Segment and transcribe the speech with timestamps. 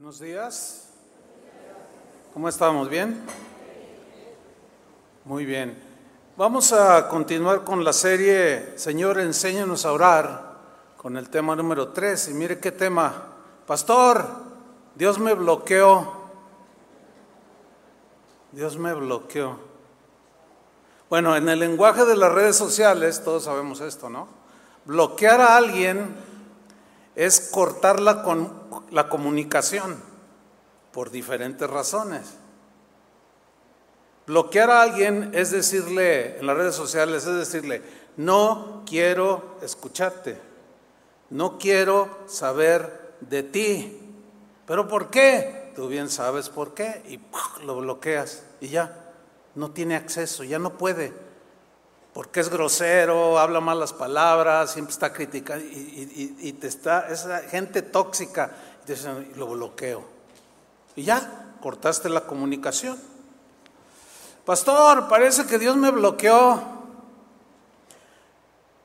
[0.00, 0.88] Buenos días.
[2.32, 2.88] ¿Cómo estamos?
[2.88, 3.22] ¿Bien?
[5.26, 5.78] Muy bien.
[6.38, 10.56] Vamos a continuar con la serie Señor, enséñanos a orar
[10.96, 12.28] con el tema número 3.
[12.28, 13.12] Y mire qué tema.
[13.66, 14.24] Pastor,
[14.94, 16.10] Dios me bloqueó.
[18.52, 19.58] Dios me bloqueó.
[21.10, 24.28] Bueno, en el lenguaje de las redes sociales, todos sabemos esto, ¿no?
[24.86, 26.16] Bloquear a alguien
[27.14, 28.59] es cortar la, con,
[28.90, 29.96] la comunicación
[30.92, 32.34] por diferentes razones.
[34.26, 37.82] Bloquear a alguien es decirle, en las redes sociales, es decirle,
[38.16, 40.38] no quiero escucharte,
[41.30, 44.00] no quiero saber de ti.
[44.66, 45.72] ¿Pero por qué?
[45.74, 47.20] Tú bien sabes por qué y
[47.64, 49.12] lo bloqueas y ya,
[49.54, 51.12] no tiene acceso, ya no puede,
[52.12, 58.52] porque es grosero, habla malas palabras, siempre está criticando y, te está, esa gente tóxica,
[58.90, 60.04] y lo bloqueo.
[60.96, 62.98] Y ya, cortaste la comunicación.
[64.44, 66.60] Pastor, parece que Dios me bloqueó.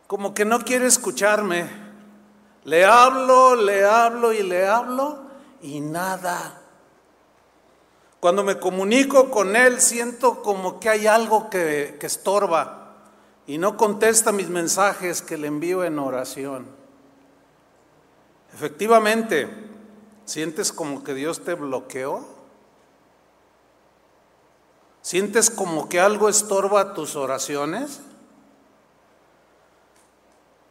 [0.08, 1.70] Como que no quiere escucharme.
[2.66, 5.20] Le hablo, le hablo y le hablo
[5.62, 6.62] y nada.
[8.20, 12.94] Cuando me comunico con Él siento como que hay algo que, que estorba
[13.48, 16.66] y no contesta mis mensajes que le envío en oración.
[18.54, 19.75] Efectivamente,
[20.26, 22.26] ¿sientes como que Dios te bloqueó?
[25.02, 28.02] ¿Sientes como que algo estorba tus oraciones?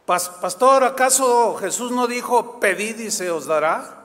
[0.05, 4.03] Pastor, ¿acaso Jesús no dijo pedid y se os dará?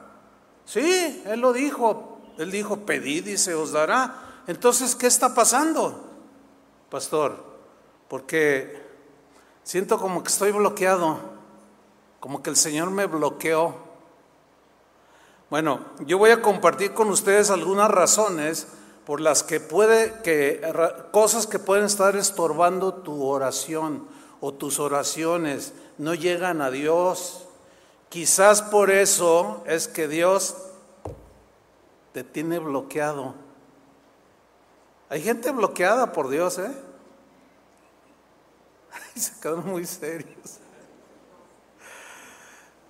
[0.64, 2.20] Sí, Él lo dijo.
[2.38, 4.42] Él dijo pedid y se os dará.
[4.46, 6.06] Entonces, ¿qué está pasando?
[6.88, 7.44] Pastor,
[8.08, 8.82] porque
[9.62, 11.18] siento como que estoy bloqueado,
[12.18, 13.89] como que el Señor me bloqueó.
[15.50, 18.68] Bueno, yo voy a compartir con ustedes algunas razones
[19.04, 20.62] por las que puede que
[21.10, 24.06] cosas que pueden estar estorbando tu oración
[24.40, 27.48] o tus oraciones no llegan a Dios.
[28.10, 30.56] Quizás por eso es que Dios
[32.12, 33.34] te tiene bloqueado.
[35.08, 36.72] Hay gente bloqueada por Dios, ¿eh?
[39.16, 40.58] Se quedan muy serios.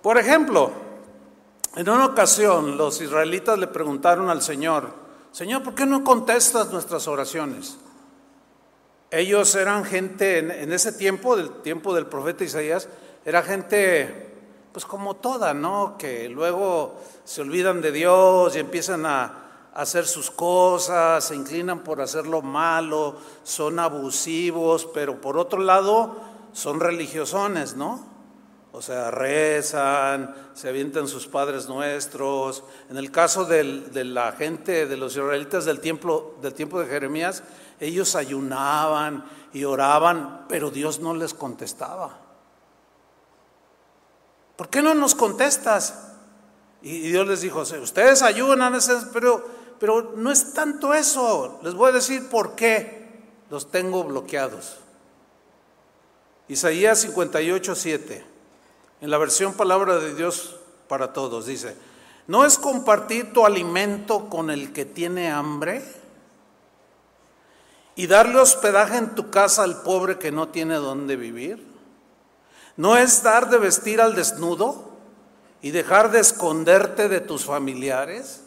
[0.03, 0.90] Por ejemplo,
[1.75, 4.89] en una ocasión los israelitas le preguntaron al Señor,
[5.31, 7.77] Señor, ¿por qué no contestas nuestras oraciones?
[9.09, 12.89] Ellos eran gente, en, ese tiempo, del tiempo del profeta Isaías,
[13.25, 14.35] era gente,
[14.71, 15.95] pues como toda, ¿no?
[15.97, 19.41] Que luego se olvidan de Dios y empiezan a,
[19.73, 26.17] hacer sus cosas, se inclinan por hacer lo malo, son abusivos, pero por otro lado
[26.51, 28.10] son religiosones, ¿no?
[28.73, 32.63] O sea, rezan, se avientan sus padres nuestros.
[32.89, 37.43] En el caso de la gente, de los israelitas del tiempo, del tiempo de Jeremías,
[37.81, 42.17] ellos ayunaban y oraban, pero Dios no les contestaba.
[44.55, 46.13] ¿Por qué no nos contestas?
[46.81, 48.77] Y Dios les dijo, ustedes ayunan,
[49.11, 49.45] pero,
[49.79, 51.59] pero no es tanto eso.
[51.61, 54.77] Les voy a decir por qué los tengo bloqueados.
[56.47, 58.30] Isaías 58, 7.
[59.01, 60.57] En la versión Palabra de Dios
[60.87, 61.75] para Todos dice,
[62.27, 65.83] ¿no es compartir tu alimento con el que tiene hambre?
[67.95, 71.65] ¿Y darle hospedaje en tu casa al pobre que no tiene dónde vivir?
[72.77, 74.91] ¿No es dar de vestir al desnudo
[75.63, 78.43] y dejar de esconderte de tus familiares?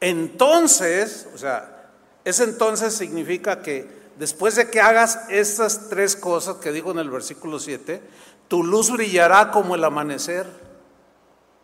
[0.00, 1.90] Entonces, o sea,
[2.24, 7.10] ese entonces significa que después de que hagas estas tres cosas que dijo en el
[7.10, 8.02] versículo 7,
[8.48, 10.46] tu luz brillará como el amanecer.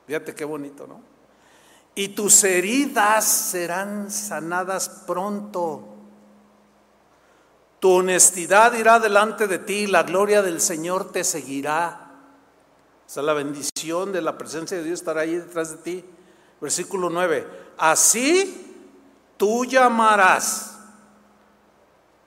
[0.07, 1.01] Fíjate qué bonito, ¿no?
[1.95, 5.85] Y tus heridas serán sanadas pronto.
[7.79, 12.11] Tu honestidad irá delante de ti, la gloria del Señor te seguirá.
[13.07, 16.05] O sea, la bendición de la presencia de Dios estará ahí detrás de ti.
[16.61, 17.47] Versículo 9.
[17.79, 18.77] Así
[19.37, 20.79] tú llamarás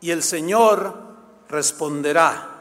[0.01, 0.93] y el Señor
[1.47, 2.52] responderá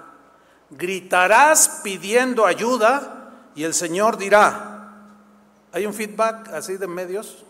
[0.76, 4.94] gritarás pidiendo ayuda y el Señor dirá,
[5.72, 7.44] hay un feedback así de medios,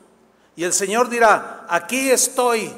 [0.57, 2.73] y el Señor dirá, aquí estoy.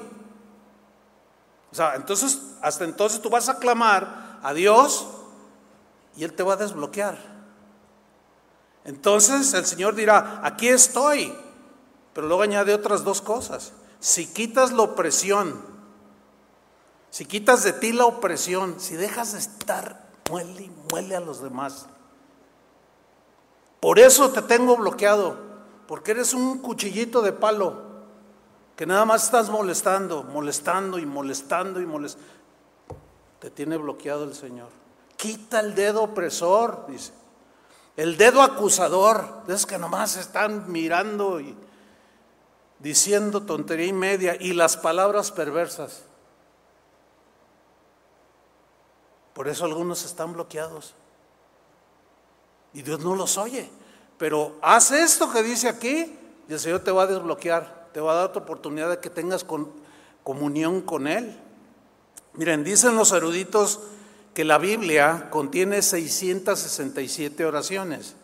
[1.73, 5.08] O sea, entonces, hasta entonces tú vas a clamar a Dios
[6.17, 7.19] y Él te va a desbloquear.
[8.85, 11.35] Entonces el Señor dirá, aquí estoy.
[12.12, 13.73] Pero luego añade otras dos cosas.
[13.99, 15.61] Si quitas la opresión,
[17.11, 21.87] si quitas de ti la opresión, si dejas de estar muele muele a los demás.
[23.81, 25.37] Por eso te tengo bloqueado,
[25.87, 27.82] porque eres un cuchillito de palo
[28.76, 32.26] que nada más estás molestando, molestando y molestando y molestando.
[33.38, 34.69] Te tiene bloqueado el Señor.
[35.17, 37.12] Quita el dedo opresor, dice.
[37.97, 41.55] El dedo acusador, es que nomás están mirando y
[42.81, 46.03] diciendo tontería y media y las palabras perversas.
[49.35, 50.95] Por eso algunos están bloqueados.
[52.73, 53.69] Y Dios no los oye.
[54.17, 56.17] Pero haz esto que dice aquí
[56.49, 59.11] y el Señor te va a desbloquear, te va a dar otra oportunidad de que
[59.11, 59.45] tengas
[60.23, 61.39] comunión con Él.
[62.35, 63.81] Miren, dicen los eruditos
[64.35, 68.15] que la Biblia contiene 667 oraciones,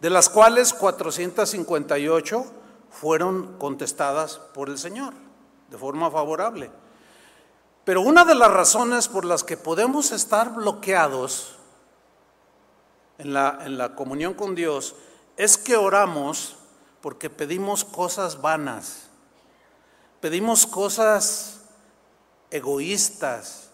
[0.00, 2.46] de las cuales 458
[2.90, 5.12] fueron contestadas por el Señor
[5.70, 6.70] de forma favorable.
[7.88, 11.56] Pero una de las razones por las que podemos estar bloqueados
[13.16, 14.94] en la, en la comunión con Dios
[15.38, 16.56] es que oramos
[17.00, 19.08] porque pedimos cosas vanas,
[20.20, 21.62] pedimos cosas
[22.50, 23.70] egoístas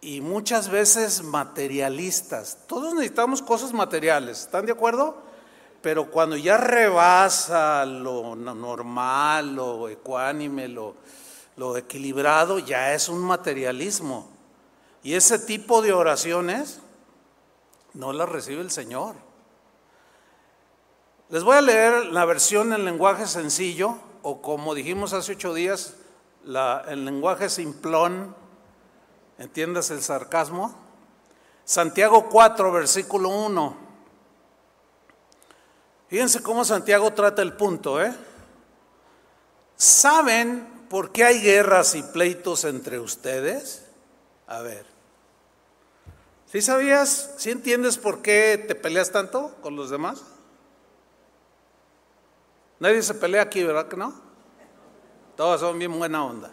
[0.00, 2.60] y muchas veces materialistas.
[2.66, 5.14] Todos necesitamos cosas materiales, ¿están de acuerdo?
[5.82, 10.94] Pero cuando ya rebasa lo normal, lo ecuánime, lo,
[11.56, 14.28] lo equilibrado, ya es un materialismo.
[15.02, 16.80] Y ese tipo de oraciones
[17.94, 19.14] no las recibe el Señor.
[21.28, 25.94] Les voy a leer la versión en lenguaje sencillo, o como dijimos hace ocho días,
[26.44, 28.34] la, el lenguaje simplón,
[29.38, 30.74] entiendas el sarcasmo.
[31.64, 33.76] Santiago 4, versículo 1.
[36.08, 38.14] Fíjense cómo Santiago trata el punto, ¿eh?
[39.76, 43.84] ¿Saben por qué hay guerras y pleitos entre ustedes?
[44.46, 44.86] A ver.
[46.50, 47.34] ¿Sí sabías?
[47.38, 50.22] ¿Sí entiendes por qué te peleas tanto con los demás?
[52.78, 54.14] Nadie se pelea aquí, ¿verdad que no?
[55.36, 56.50] Todos son bien buena onda.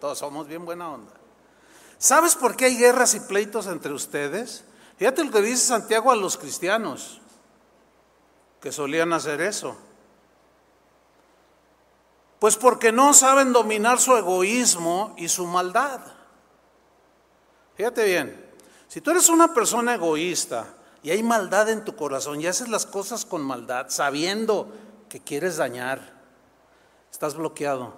[0.00, 1.12] Todos somos bien buena onda.
[1.98, 4.64] ¿Sabes por qué hay guerras y pleitos entre ustedes?
[4.96, 7.20] Fíjate lo que dice Santiago a los cristianos,
[8.60, 9.76] que solían hacer eso.
[12.40, 16.00] Pues porque no saben dominar su egoísmo y su maldad.
[17.76, 18.50] Fíjate bien,
[18.88, 22.86] si tú eres una persona egoísta y hay maldad en tu corazón y haces las
[22.86, 24.72] cosas con maldad, sabiendo
[25.10, 26.00] que quieres dañar,
[27.12, 27.92] estás bloqueado.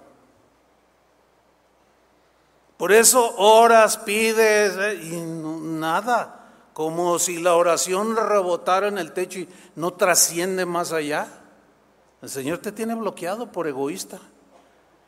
[2.75, 9.39] Por eso oras, pides eh, y nada, como si la oración rebotara en el techo
[9.39, 11.42] y no trasciende más allá.
[12.23, 14.17] El Señor te tiene bloqueado por egoísta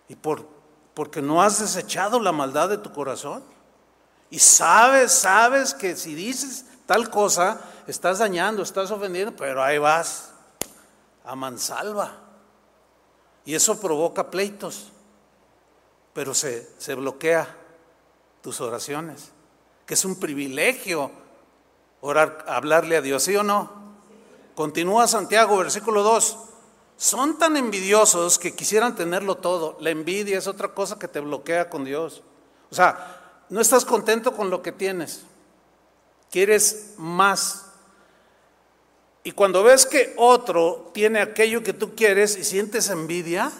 [0.09, 0.45] y por
[0.93, 3.41] porque no has desechado la maldad de tu corazón.
[4.29, 10.31] Y sabes, sabes que si dices tal cosa, estás dañando, estás ofendiendo, pero ahí vas
[11.23, 12.11] a mansalva.
[13.45, 14.91] Y eso provoca pleitos,
[16.13, 17.47] pero se, se bloquea
[18.41, 19.31] tus oraciones,
[19.85, 21.11] que es un privilegio
[22.01, 23.71] orar, hablarle a Dios, ¿sí o no?
[24.53, 26.44] Continúa Santiago, versículo 2.
[26.97, 29.77] Son tan envidiosos que quisieran tenerlo todo.
[29.81, 32.23] La envidia es otra cosa que te bloquea con Dios.
[32.71, 35.23] O sea, no estás contento con lo que tienes,
[36.31, 37.65] quieres más.
[39.23, 43.51] Y cuando ves que otro tiene aquello que tú quieres y sientes envidia,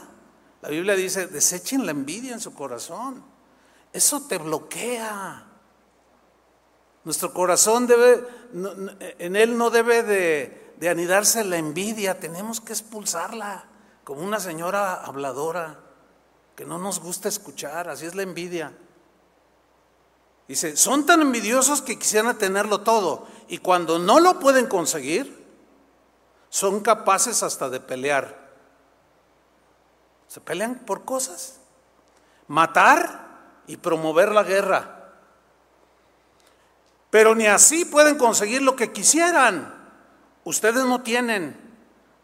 [0.61, 3.23] la Biblia dice, desechen la envidia en su corazón.
[3.92, 5.45] Eso te bloquea.
[7.04, 8.23] Nuestro corazón debe,
[9.19, 13.65] en él no debe de, de anidarse la envidia, tenemos que expulsarla
[14.03, 15.79] como una señora habladora
[16.55, 18.73] que no nos gusta escuchar, así es la envidia.
[20.47, 25.44] Dice, son tan envidiosos que quisieran tenerlo todo y cuando no lo pueden conseguir,
[26.49, 28.45] son capaces hasta de pelear.
[30.27, 31.59] Se pelean por cosas.
[32.47, 33.25] Matar
[33.67, 35.13] y promover la guerra.
[37.09, 39.74] Pero ni así pueden conseguir lo que quisieran.
[40.45, 41.57] Ustedes no tienen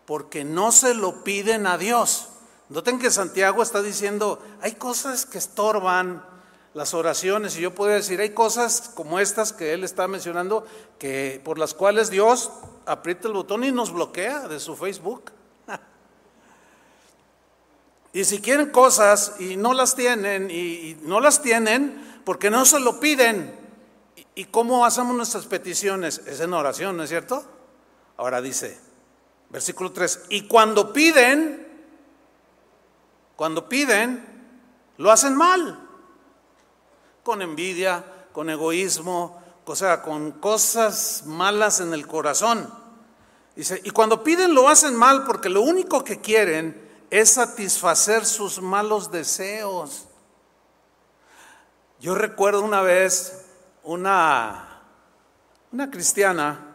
[0.06, 2.30] porque no se lo piden a Dios.
[2.70, 6.24] Noten que Santiago está diciendo, hay cosas que estorban,
[6.74, 10.66] las oraciones y yo puedo decir, hay cosas como estas que él está mencionando
[10.98, 12.52] que por las cuales Dios
[12.86, 15.32] aprieta el botón y nos bloquea de su Facebook.
[18.14, 22.80] y si quieren cosas y no las tienen y, no las tienen porque no se
[22.80, 23.60] lo piden.
[24.34, 26.22] ¿Y cómo hacemos nuestras peticiones?
[26.26, 27.44] Es en oración, ¿no es cierto?
[28.18, 28.80] Ahora dice,
[29.50, 31.68] versículo 3, y cuando piden,
[33.36, 34.24] cuando piden,
[34.98, 35.88] lo hacen mal
[37.24, 39.42] con envidia, con egoísmo,
[39.72, 42.70] o sea, con cosas malas en el corazón.
[43.56, 48.62] Dice, y cuando piden lo hacen mal porque lo único que quieren es satisfacer sus
[48.62, 50.08] malos deseos.
[52.02, 53.46] Yo recuerdo una vez
[53.84, 54.82] una,
[55.72, 56.71] una cristiana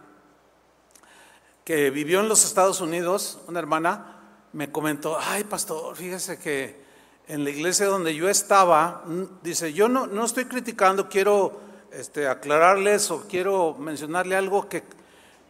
[1.67, 4.21] que vivió en los Estados Unidos, una hermana,
[4.53, 6.81] me comentó, ay pastor, fíjese que
[7.27, 9.03] en la iglesia donde yo estaba,
[9.43, 11.59] dice, yo no, no estoy criticando, quiero
[11.91, 14.85] este, aclararles o quiero mencionarle algo que,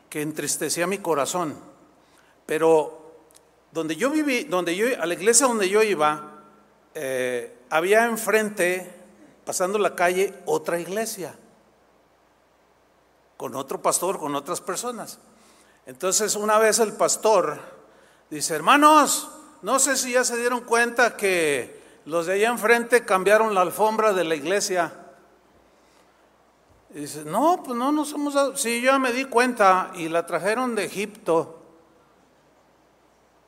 [0.09, 1.55] que entristecía mi corazón,
[2.47, 3.13] pero
[3.71, 6.45] donde yo viví, donde yo, a la iglesia donde yo iba,
[6.95, 8.91] eh, había enfrente,
[9.45, 11.35] pasando la calle, otra iglesia,
[13.37, 15.19] con otro pastor, con otras personas.
[15.87, 17.59] Entonces una vez el pastor
[18.29, 19.31] dice, hermanos,
[19.63, 24.13] no sé si ya se dieron cuenta que los de allá enfrente cambiaron la alfombra
[24.13, 24.93] de la iglesia.
[26.95, 30.09] Y dice, no, pues no nos hemos dado, sí, yo ya me di cuenta y
[30.09, 31.63] la trajeron de Egipto,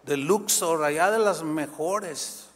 [0.05, 2.49] de Luxor, allá de las mejores.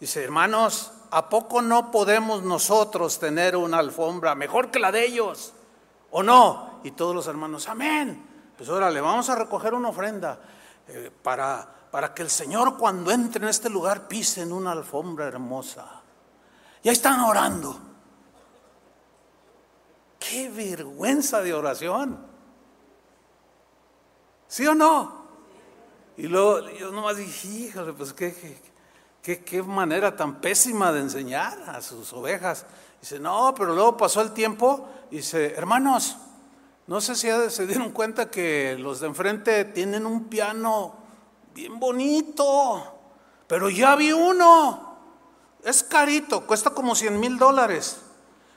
[0.00, 5.52] Dice, hermanos, ¿a poco no podemos nosotros tener una alfombra mejor que la de ellos?
[6.10, 6.80] ¿O no?
[6.82, 8.31] Y todos los hermanos, amén.
[8.62, 10.38] Pues órale, vamos a recoger una ofrenda
[10.86, 15.26] eh, para, para que el Señor cuando entre en este lugar pise en una alfombra
[15.26, 16.00] hermosa.
[16.84, 17.76] Ya están orando.
[20.16, 22.24] Qué vergüenza de oración.
[24.46, 25.26] ¿Sí o no?
[26.16, 28.60] Y luego yo nomás dije, híjole, pues qué,
[29.20, 32.64] qué, qué manera tan pésima de enseñar a sus ovejas.
[33.00, 36.16] Dice, no, pero luego pasó el tiempo y dice, hermanos,
[36.86, 40.94] no sé si se dieron cuenta que los de enfrente tienen un piano
[41.54, 43.00] bien bonito,
[43.46, 44.90] pero ya vi uno.
[45.62, 48.00] Es carito, cuesta como 100 mil dólares.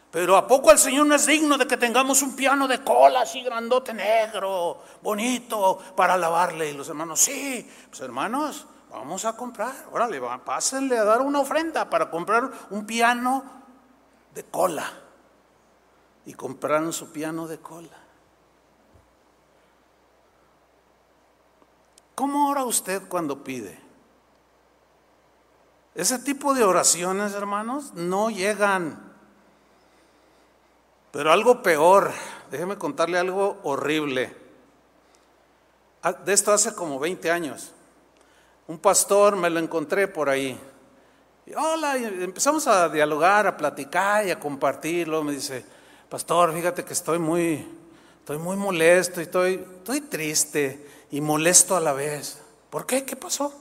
[0.09, 3.21] Pero ¿a poco el Señor no es digno de que tengamos un piano de cola
[3.21, 6.71] así grandote negro, bonito, para lavarle?
[6.71, 9.73] Y los hermanos, sí, pues hermanos, vamos a comprar.
[9.91, 13.43] Órale, pásenle a dar una ofrenda para comprar un piano
[14.33, 14.89] de cola.
[16.25, 18.04] Y compraron su piano de cola.
[22.15, 23.77] ¿Cómo ora usted cuando pide?
[25.93, 29.13] Ese tipo de oraciones, hermanos, no llegan.
[31.11, 32.11] Pero algo peor,
[32.51, 34.35] déjeme contarle algo horrible.
[36.03, 37.73] Ah, de esto hace como 20 años.
[38.67, 40.59] Un pastor me lo encontré por ahí.
[41.45, 45.23] Y, hola, empezamos a dialogar, a platicar y a compartirlo.
[45.23, 45.65] Me dice,
[46.09, 47.65] pastor, fíjate que estoy muy,
[48.19, 52.41] estoy muy molesto y estoy, estoy triste y molesto a la vez.
[52.69, 53.05] ¿Por qué?
[53.05, 53.53] ¿Qué pasó?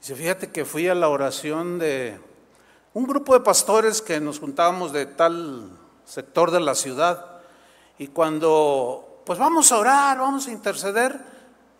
[0.00, 2.20] Dice, fíjate que fui a la oración de
[2.94, 5.70] un grupo de pastores que nos juntábamos de tal
[6.04, 7.42] sector de la ciudad
[7.96, 11.16] y cuando, pues vamos a orar, vamos a interceder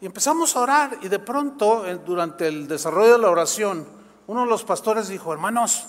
[0.00, 3.84] y empezamos a orar y de pronto, durante el desarrollo de la oración,
[4.28, 5.88] uno de los pastores dijo, hermanos,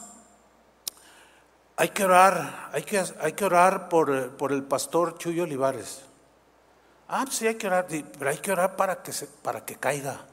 [1.75, 6.06] hay que orar, hay que, hay que orar por, por el pastor Chuyo Olivares.
[7.09, 9.11] Ah, pues sí hay que orar, pero hay que orar para que,
[9.41, 10.25] para que caiga.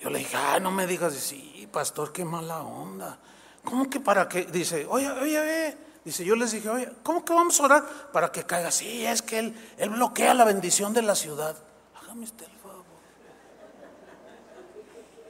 [0.00, 3.18] Yo le dije, ah, no me digas, sí, pastor, qué mala onda.
[3.64, 4.46] ¿Cómo que para que?
[4.46, 5.76] Dice, oye, oye, oye.
[6.04, 8.72] Dice, yo les dije, oye, ¿cómo que vamos a orar para que caiga?
[8.72, 11.56] Sí, es que él, él bloquea la bendición de la ciudad.
[11.94, 12.84] Hágame usted el favor.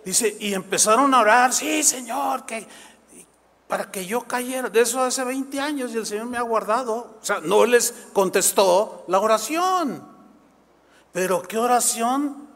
[0.03, 2.67] Dice, y empezaron a orar, sí, Señor, que
[3.73, 4.69] para que yo cayera.
[4.69, 7.17] De eso hace 20 años y el Señor me ha guardado.
[7.23, 10.07] O sea, no les contestó la oración.
[11.11, 12.49] Pero qué oración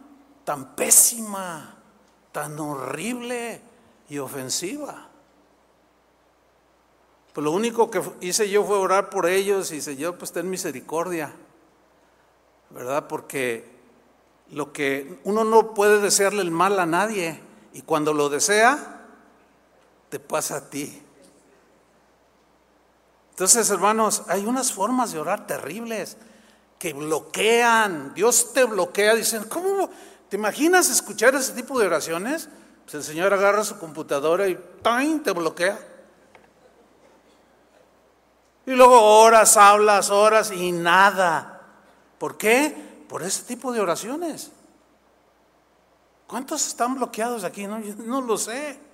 [0.44, 1.74] tan pésima,
[2.32, 3.62] tan horrible
[4.10, 5.08] y ofensiva.
[7.32, 11.32] Pues lo único que hice yo fue orar por ellos y Señor, pues ten misericordia.
[12.68, 13.06] ¿Verdad?
[13.08, 13.66] Porque
[14.50, 17.40] lo que uno no puede desearle el mal a nadie
[17.72, 19.06] y cuando lo desea,
[20.10, 21.04] te pasa a ti.
[23.36, 26.16] Entonces, hermanos, hay unas formas de orar terribles
[26.78, 28.14] que bloquean.
[28.14, 29.14] Dios te bloquea.
[29.14, 29.90] Dicen, ¿cómo?
[30.30, 32.48] ¿Te imaginas escuchar ese tipo de oraciones?
[32.84, 35.20] Pues el Señor agarra su computadora y ¡time!
[35.22, 35.78] te bloquea.
[38.64, 41.60] Y luego horas, hablas, horas y nada.
[42.16, 43.04] ¿Por qué?
[43.06, 44.50] Por ese tipo de oraciones.
[46.26, 47.66] ¿Cuántos están bloqueados aquí?
[47.66, 48.85] No, no lo sé.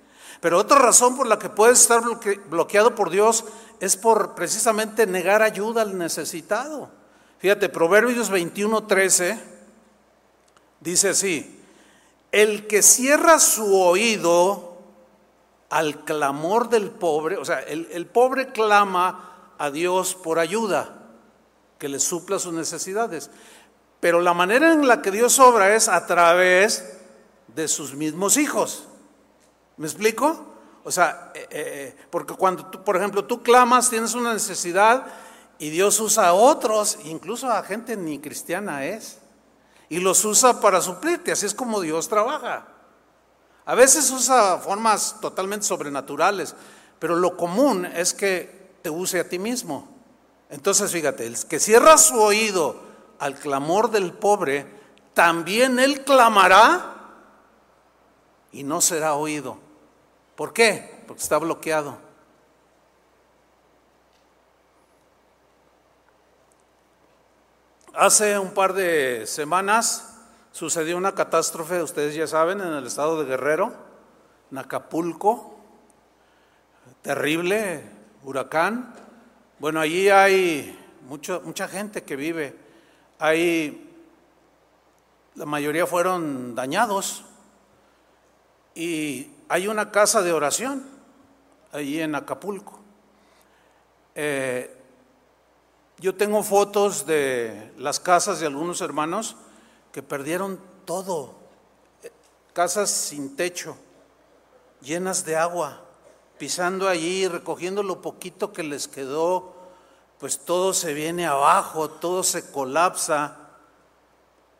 [0.43, 2.01] Pero otra razón por la que puedes estar
[2.49, 3.45] bloqueado por Dios
[3.79, 6.91] es por precisamente negar ayuda al necesitado.
[7.39, 9.39] Fíjate, Proverbios 21, 13
[10.81, 11.63] dice así,
[12.33, 14.79] el que cierra su oído
[15.69, 21.05] al clamor del pobre, o sea, el, el pobre clama a Dios por ayuda,
[21.79, 23.31] que le supla sus necesidades,
[24.01, 26.97] Pero la manera en la que Dios obra es a través
[27.47, 28.89] de sus mismos hijos.
[29.77, 30.53] ¿Me explico?
[30.83, 35.05] O sea, eh, eh, porque cuando tú, por ejemplo, tú clamas, tienes una necesidad
[35.57, 39.19] y Dios usa a otros, incluso a gente ni cristiana es,
[39.89, 42.67] y los usa para suplirte, así es como Dios trabaja.
[43.65, 46.53] A veces usa formas totalmente sobrenaturales,
[46.99, 49.87] pero lo común es que te use a ti mismo.
[50.49, 52.81] Entonces, fíjate, el que cierra su oído
[53.19, 54.67] al clamor del pobre,
[55.13, 56.93] también él clamará
[58.51, 59.62] y no será oído.
[60.35, 61.03] ¿Por qué?
[61.07, 61.97] Porque está bloqueado.
[67.93, 70.17] Hace un par de semanas
[70.51, 73.73] sucedió una catástrofe, ustedes ya saben, en el estado de Guerrero,
[74.51, 75.59] en Acapulco,
[77.03, 77.83] terrible,
[78.23, 78.95] huracán.
[79.59, 82.57] Bueno, allí hay mucho, mucha gente que vive.
[83.19, 83.91] Hay,
[85.35, 87.25] la mayoría fueron dañados.
[88.73, 90.83] Y hay una casa de oración
[91.71, 92.79] allí en Acapulco.
[94.15, 94.75] Eh,
[95.99, 99.35] yo tengo fotos de las casas de algunos hermanos
[99.91, 101.33] que perdieron todo,
[102.53, 103.77] casas sin techo,
[104.81, 105.81] llenas de agua,
[106.37, 109.53] pisando allí, recogiendo lo poquito que les quedó,
[110.19, 113.37] pues todo se viene abajo, todo se colapsa.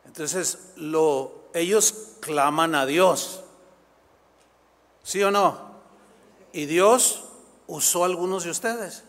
[0.05, 3.42] Entonces lo, ellos claman a Dios,
[5.03, 5.73] ¿sí o no?
[6.51, 7.25] Y Dios
[7.67, 9.03] usó a algunos de ustedes.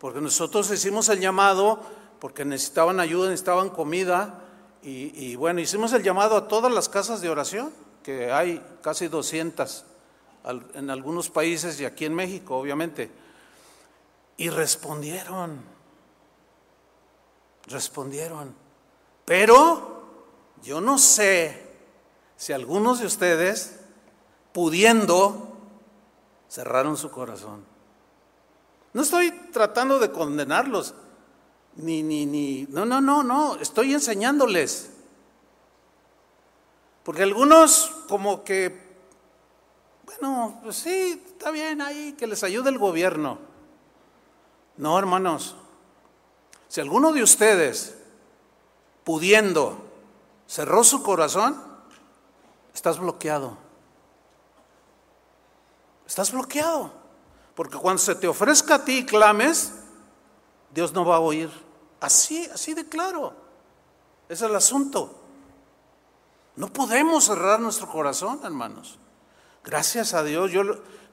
[0.00, 1.80] Porque nosotros hicimos el llamado
[2.20, 4.44] porque necesitaban ayuda, necesitaban comida.
[4.82, 7.70] Y, bueno, hicimos el llamado a todas las casas de oración,
[8.02, 9.84] que hay casi 200
[10.74, 13.10] en algunos países y aquí en México, obviamente.
[14.38, 15.60] Y respondieron,
[17.66, 18.54] respondieron.
[19.26, 20.02] Pero
[20.62, 21.68] yo no sé
[22.36, 23.79] si algunos de ustedes,
[24.52, 25.56] pudiendo,
[26.48, 27.64] cerraron su corazón.
[28.92, 30.94] No estoy tratando de condenarlos,
[31.76, 34.90] ni, ni, ni, no, no, no, no, estoy enseñándoles.
[37.04, 38.90] Porque algunos como que,
[40.04, 43.38] bueno, pues sí, está bien ahí, que les ayude el gobierno.
[44.76, 45.56] No, hermanos,
[46.68, 47.96] si alguno de ustedes,
[49.04, 49.76] pudiendo,
[50.46, 51.60] cerró su corazón,
[52.74, 53.69] estás bloqueado.
[56.10, 56.90] Estás bloqueado.
[57.54, 59.72] Porque cuando se te ofrezca a ti y clames,
[60.74, 61.48] Dios no va a oír.
[62.00, 63.32] Así, así de claro.
[64.28, 65.14] Es el asunto.
[66.56, 68.98] No podemos cerrar nuestro corazón, hermanos.
[69.62, 70.50] Gracias a Dios.
[70.50, 70.62] Yo,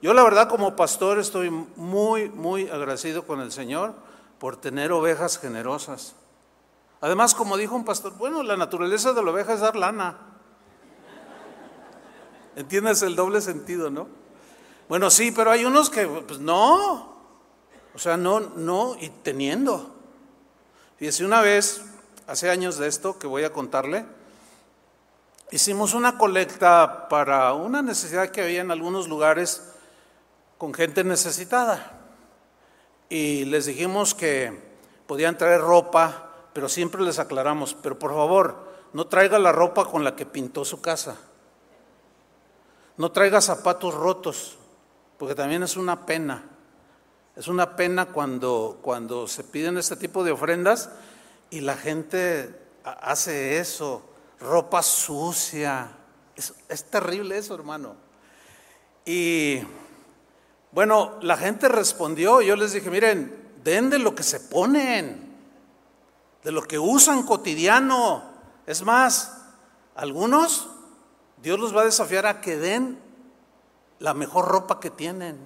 [0.02, 3.94] yo la verdad como pastor estoy muy, muy agradecido con el Señor
[4.40, 6.16] por tener ovejas generosas.
[7.02, 10.18] Además, como dijo un pastor, bueno, la naturaleza de la oveja es dar lana.
[12.56, 14.26] ¿Entiendes el doble sentido, no?
[14.90, 17.18] Bueno, sí, pero hay unos que, pues no.
[17.94, 19.94] O sea, no, no, y teniendo.
[20.98, 21.82] Fíjese, una vez,
[22.26, 24.06] hace años de esto que voy a contarle,
[25.52, 29.74] hicimos una colecta para una necesidad que había en algunos lugares
[30.58, 32.00] con gente necesitada.
[33.10, 34.58] Y les dijimos que
[35.06, 40.06] podían traer ropa, pero siempre les aclaramos, pero por favor, no traiga la ropa con
[40.06, 41.18] la que pintó su casa.
[42.96, 44.58] No traiga zapatos rotos
[45.18, 46.44] porque también es una pena.
[47.36, 50.90] Es una pena cuando, cuando se piden este tipo de ofrendas
[51.50, 55.90] y la gente hace eso, ropa sucia.
[56.36, 57.96] Es, es terrible eso, hermano.
[59.06, 59.62] Y
[60.72, 65.36] bueno, la gente respondió, yo les dije, miren, den de lo que se ponen,
[66.44, 68.24] de lo que usan cotidiano.
[68.66, 69.38] Es más,
[69.96, 70.70] algunos
[71.42, 73.07] Dios los va a desafiar a que den
[74.00, 75.38] la mejor ropa que tienen.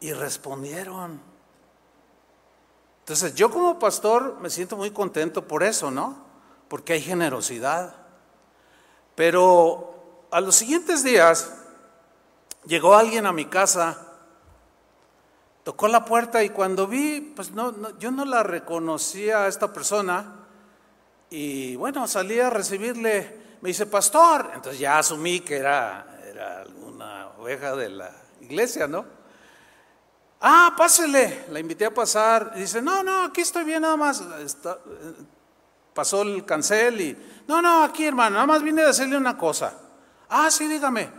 [0.00, 1.20] Y respondieron.
[3.00, 6.16] Entonces yo como pastor me siento muy contento por eso, ¿no?
[6.68, 7.94] Porque hay generosidad.
[9.14, 11.52] Pero a los siguientes días
[12.64, 14.06] llegó alguien a mi casa,
[15.64, 20.36] tocó la puerta y cuando vi, pues no, yo no la reconocía a esta persona
[21.30, 26.09] y bueno, salí a recibirle, me dice, pastor, entonces ya asumí que era
[26.40, 29.04] alguna oveja de la iglesia, ¿no?
[30.40, 32.54] Ah, pásele, la invité a pasar.
[32.54, 34.24] Dice, no, no, aquí estoy bien nada más.
[35.92, 39.74] pasó el cancel y, no, no, aquí hermano, nada más vine a decirle una cosa.
[40.28, 41.10] Ah, sí, dígame,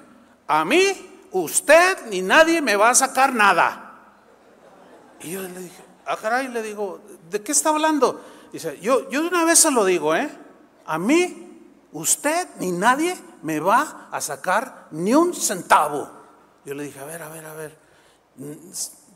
[0.48, 3.90] a mí, usted ni nadie me va a sacar nada.
[5.22, 8.24] Y yo le dije, ah, caray, le digo, ¿de qué está hablando?
[8.52, 10.30] Dice, yo, yo de una vez se lo digo, ¿eh?
[10.86, 11.51] A mí,
[11.94, 16.10] usted ni nadie me va a sacar ni un centavo.
[16.66, 17.78] Yo le dije, a ver, a ver, a ver.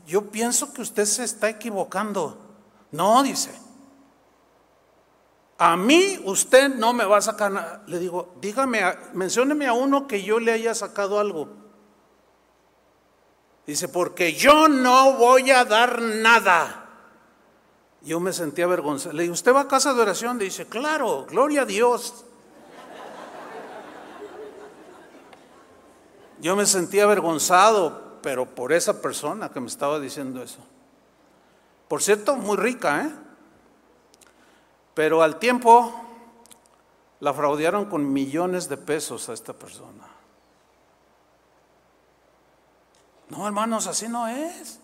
[0.06, 2.38] Yo pienso que usted se está equivocando.
[2.92, 3.50] No, dice.
[5.58, 7.82] A mí usted no me va a sacar nada.
[7.86, 8.82] Le digo, dígame,
[9.14, 11.48] mencióneme a uno que yo le haya sacado algo.
[13.66, 16.84] Dice, porque yo no voy a dar nada.
[18.02, 19.14] Yo me sentía avergonzado.
[19.14, 20.38] Le digo, ¿usted va a casa de oración?
[20.38, 22.24] dice, claro, gloria a Dios.
[26.40, 30.58] Yo me sentía avergonzado, pero por esa persona que me estaba diciendo eso.
[31.88, 33.12] Por cierto, muy rica, ¿eh?
[34.94, 35.94] Pero al tiempo
[37.20, 40.04] la fraudearon con millones de pesos a esta persona.
[43.28, 44.80] No, hermanos, así no es.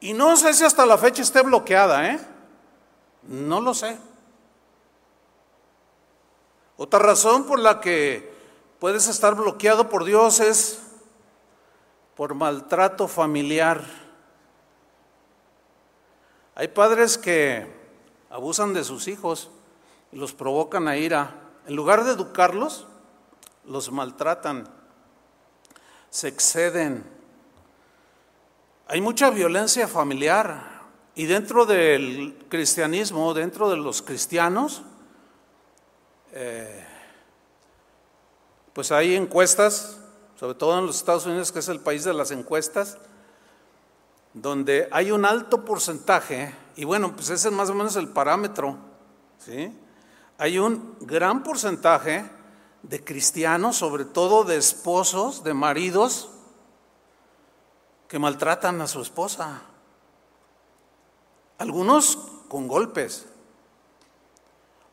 [0.00, 2.20] Y no sé si hasta la fecha esté bloqueada, ¿eh?
[3.24, 3.98] No lo sé.
[6.76, 8.37] Otra razón por la que
[8.78, 10.80] puedes estar bloqueado por Dios es
[12.16, 13.84] por maltrato familiar.
[16.54, 17.66] Hay padres que
[18.30, 19.50] abusan de sus hijos
[20.12, 21.34] y los provocan a ira.
[21.66, 22.86] En lugar de educarlos,
[23.64, 24.68] los maltratan,
[26.10, 27.18] se exceden
[28.90, 30.80] hay mucha violencia familiar
[31.14, 34.80] y dentro del cristianismo, dentro de los cristianos,
[36.32, 36.86] eh,
[38.78, 39.96] pues hay encuestas,
[40.38, 42.96] sobre todo en los Estados Unidos, que es el país de las encuestas,
[44.34, 48.76] donde hay un alto porcentaje, y bueno, pues ese es más o menos el parámetro,
[49.44, 49.76] ¿sí?
[50.38, 52.30] Hay un gran porcentaje
[52.84, 56.28] de cristianos, sobre todo de esposos, de maridos,
[58.06, 59.60] que maltratan a su esposa.
[61.58, 63.26] Algunos con golpes,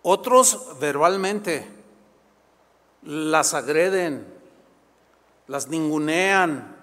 [0.01, 1.74] otros verbalmente,
[3.05, 4.27] las agreden,
[5.47, 6.75] las ningunean,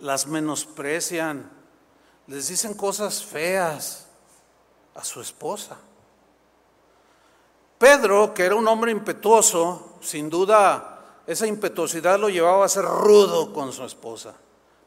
[0.00, 1.50] las menosprecian,
[2.26, 4.06] les dicen cosas feas
[4.94, 5.76] a su esposa.
[7.78, 13.52] Pedro, que era un hombre impetuoso, sin duda esa impetuosidad lo llevaba a ser rudo
[13.52, 14.34] con su esposa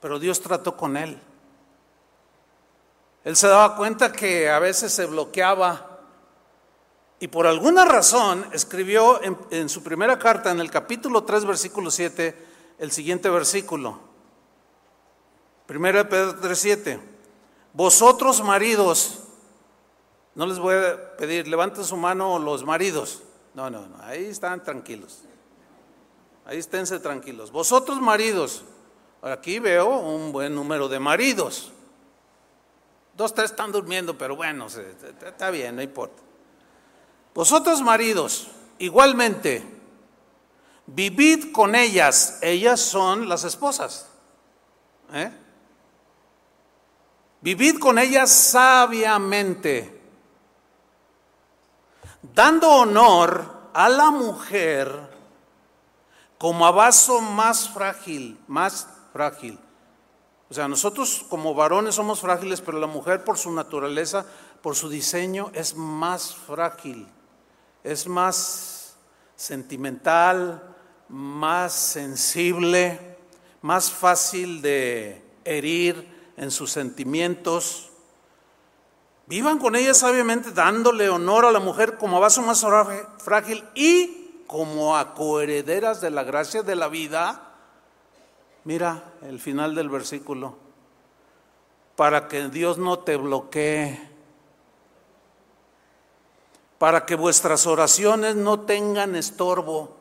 [0.01, 1.21] pero Dios trató con él.
[3.23, 5.90] Él se daba cuenta que a veces se bloqueaba
[7.21, 12.35] y por alguna razón escribió en, su primera carta, en el capítulo 3, versículo 7,
[12.79, 13.99] el siguiente versículo.
[15.67, 16.99] Primero de Pedro 3, 7.
[17.73, 19.19] Vosotros maridos,
[20.33, 23.21] no les voy a pedir, levanten su mano los maridos.
[23.53, 25.19] No, no, no, ahí están tranquilos.
[26.43, 27.51] Ahí esténse tranquilos.
[27.51, 28.63] Vosotros maridos,
[29.21, 31.71] Aquí veo un buen número de maridos.
[33.15, 36.30] Dos, tres están durmiendo, pero bueno, está bien, no importa.
[37.33, 39.63] Vosotros maridos, igualmente,
[40.85, 42.39] vivid con ellas.
[42.41, 44.07] Ellas son las esposas.
[45.13, 45.31] ¿eh?
[47.41, 49.99] Vivid con ellas sabiamente,
[52.21, 55.09] dando honor a la mujer
[56.37, 59.59] como a vaso más frágil, más frágil.
[60.49, 64.25] O sea, nosotros como varones somos frágiles, pero la mujer por su naturaleza,
[64.61, 67.07] por su diseño, es más frágil,
[67.83, 68.95] es más
[69.35, 70.75] sentimental,
[71.09, 73.17] más sensible,
[73.61, 77.89] más fácil de herir en sus sentimientos.
[79.27, 82.65] Vivan con ella sabiamente, dándole honor a la mujer como vaso más
[83.19, 87.51] frágil y como a coherederas de la gracia de la vida
[88.63, 90.55] Mira el final del versículo.
[91.95, 94.10] Para que Dios no te bloquee.
[96.81, 99.97] Para que vuestras oraciones no tengan estorbo.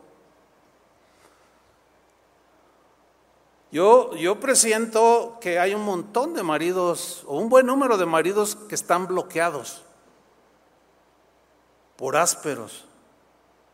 [3.71, 8.57] Yo, yo presiento que hay un montón de maridos, o un buen número de maridos
[8.57, 9.83] que están bloqueados
[11.97, 12.87] por ásperos,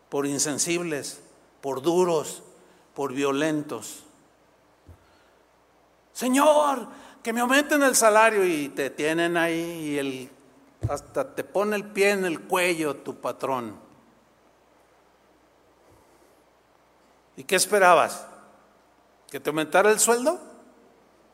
[0.08, 1.20] por insensibles,
[1.60, 2.42] por duros,
[2.92, 4.02] por violentos.
[6.12, 6.88] Señor,
[7.22, 10.35] que me aumenten el salario y te tienen ahí y el,
[10.88, 13.78] hasta te pone el pie en el cuello tu patrón.
[17.36, 18.26] ¿Y qué esperabas?
[19.30, 20.40] ¿Que te aumentara el sueldo?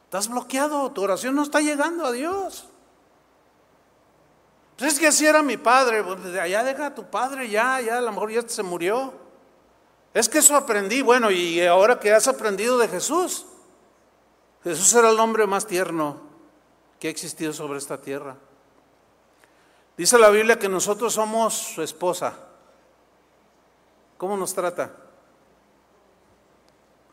[0.04, 2.68] Estás bloqueado, tu oración no está llegando a Dios.
[4.76, 7.98] Pues es que así era mi padre, pues, allá deja a tu padre, ya, ya,
[7.98, 9.14] a lo mejor ya se murió.
[10.12, 13.46] Es que eso aprendí, bueno, y ahora que has aprendido de Jesús,
[14.64, 16.20] Jesús era el hombre más tierno
[16.98, 18.36] que ha existido sobre esta tierra.
[20.02, 22.34] Dice la Biblia que nosotros somos su esposa.
[24.18, 24.90] ¿Cómo nos trata?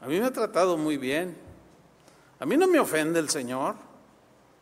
[0.01, 1.37] A mí me ha tratado muy bien.
[2.39, 3.75] A mí no me ofende el Señor,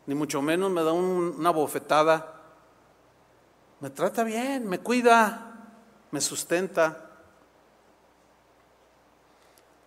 [0.04, 2.34] ni mucho menos me da una bofetada.
[3.80, 5.70] Me trata bien, me cuida,
[6.10, 7.08] me sustenta.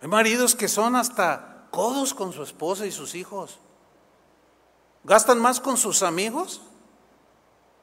[0.00, 3.60] Hay maridos que son hasta codos con su esposa y sus hijos.
[5.04, 6.60] Gastan más con sus amigos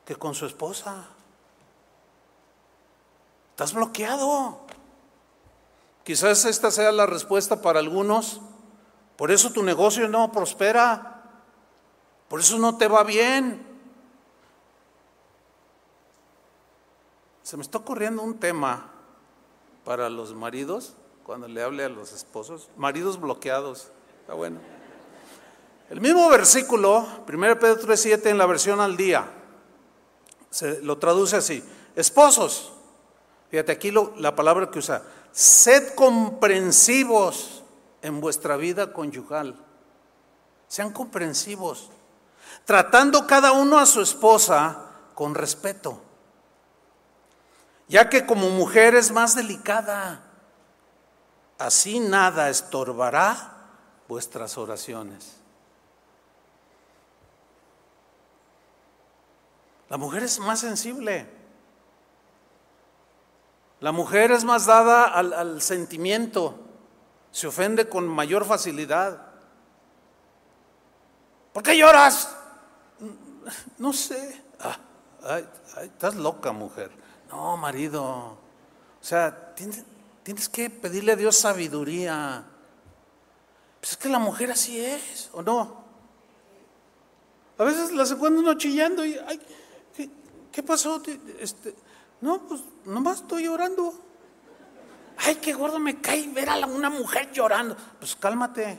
[0.10, 1.06] que con su esposa.
[3.52, 4.58] Estás bloqueado.
[6.04, 8.42] Quizás esta sea la respuesta para algunos.
[9.16, 11.22] Por eso tu negocio no prospera.
[12.28, 13.64] Por eso no te va bien.
[17.44, 18.90] Se me está ocurriendo un tema
[19.86, 22.68] para los maridos cuando le hable a los esposos.
[22.78, 23.92] Maridos bloqueados.
[24.22, 24.60] Está bueno.
[25.92, 29.36] El mismo versículo, 1 Pedro 3.7 en la versión al día,
[30.50, 31.64] se lo traduce así.
[31.96, 32.72] Esposos,
[33.50, 37.64] fíjate aquí la palabra que usa, sed comprensivos
[38.02, 39.56] en vuestra vida conyugal.
[40.68, 41.90] Sean comprensivos,
[42.66, 44.86] tratando cada uno a su esposa
[45.16, 46.02] con respeto,
[47.88, 50.24] ya que como mujer es más delicada,
[51.58, 53.56] así nada estorbará
[54.08, 55.39] vuestras oraciones.
[59.90, 61.28] La mujer es más sensible.
[63.80, 66.56] La mujer es más dada al, sentimiento.
[67.32, 69.28] Se ofende con mayor facilidad.
[71.54, 72.36] ¿Por qué lloras?
[73.80, 74.44] No sé.
[74.60, 75.42] Ah,
[75.82, 76.92] estás loca, mujer.
[77.32, 78.04] No, marido.
[78.06, 78.38] O
[79.04, 82.44] sea, tienes, que pedirle a Dios sabiduría.
[83.80, 85.84] Pues es que la mujer así es, ¿o no?
[87.58, 89.18] A veces la se encuentra uno chillando y,
[90.60, 91.02] ¿Qué pasó?
[91.40, 91.74] Este,
[92.20, 93.94] no, pues nomás estoy llorando.
[95.20, 97.78] Ay, qué gordo me cae ver a una mujer llorando.
[97.98, 98.78] Pues cálmate.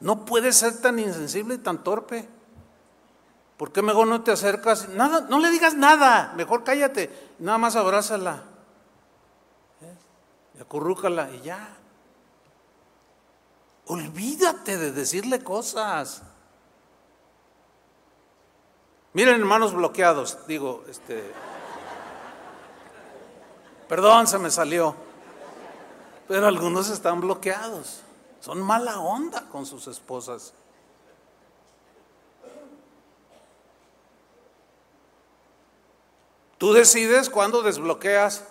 [0.00, 2.28] No puedes ser tan insensible y tan torpe.
[3.56, 4.90] ¿Por qué mejor no te acercas?
[4.90, 6.34] Nada, no le digas nada.
[6.36, 7.32] Mejor cállate.
[7.38, 8.42] Nada más abrázala.
[9.80, 9.96] ¿Eh?
[10.58, 11.78] Y acurrúcala y ya.
[13.86, 16.24] Olvídate de decirle cosas.
[19.14, 21.22] Miren, hermanos bloqueados, digo, este.
[23.88, 24.96] Perdón, se me salió.
[26.26, 28.00] Pero algunos están bloqueados.
[28.40, 30.52] Son mala onda con sus esposas.
[36.58, 38.44] Tú decides cuándo desbloqueas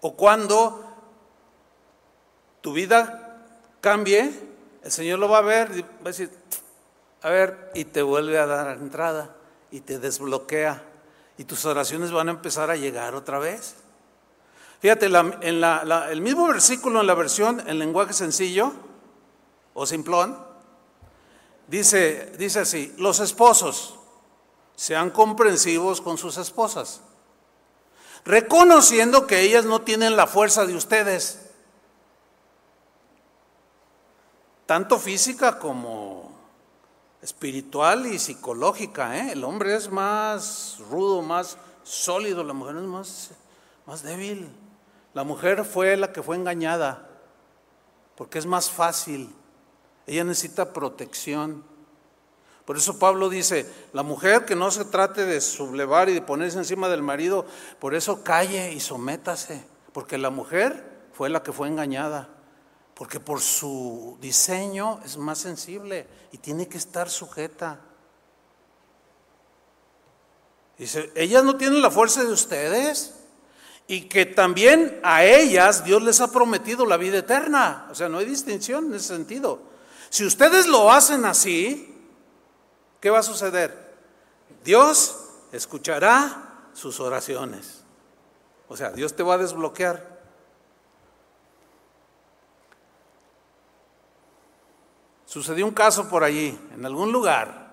[0.00, 0.84] o cuando
[2.60, 3.44] tu vida
[3.80, 4.32] cambie,
[4.82, 6.30] el Señor lo va a ver y va a decir,
[7.22, 9.36] a ver, y te vuelve a dar entrada
[9.70, 10.82] y te desbloquea
[11.36, 13.76] y tus oraciones van a empezar a llegar otra vez.
[14.80, 18.72] Fíjate, en el mismo versículo en la versión en lenguaje sencillo
[19.74, 20.38] o simplón,
[21.66, 23.98] dice, dice así, los esposos
[24.74, 27.02] sean comprensivos con sus esposas,
[28.24, 31.50] reconociendo que ellas no tienen la fuerza de ustedes,
[34.64, 36.29] tanto física como
[37.22, 39.16] espiritual y psicológica.
[39.18, 39.32] ¿eh?
[39.32, 43.30] El hombre es más rudo, más sólido, la mujer es más,
[43.86, 44.48] más débil.
[45.12, 47.08] La mujer fue la que fue engañada,
[48.16, 49.34] porque es más fácil.
[50.06, 51.64] Ella necesita protección.
[52.64, 56.58] Por eso Pablo dice, la mujer que no se trate de sublevar y de ponerse
[56.58, 57.44] encima del marido,
[57.80, 62.28] por eso calle y sométase, porque la mujer fue la que fue engañada
[63.00, 67.80] porque por su diseño es más sensible y tiene que estar sujeta.
[70.76, 73.14] Dice, ellas no tienen la fuerza de ustedes
[73.86, 77.88] y que también a ellas Dios les ha prometido la vida eterna.
[77.90, 79.62] O sea, no hay distinción en ese sentido.
[80.10, 81.98] Si ustedes lo hacen así,
[83.00, 83.94] ¿qué va a suceder?
[84.62, 85.16] Dios
[85.52, 87.80] escuchará sus oraciones.
[88.68, 90.09] O sea, Dios te va a desbloquear.
[95.30, 97.70] Sucedió un caso por allí, en algún lugar,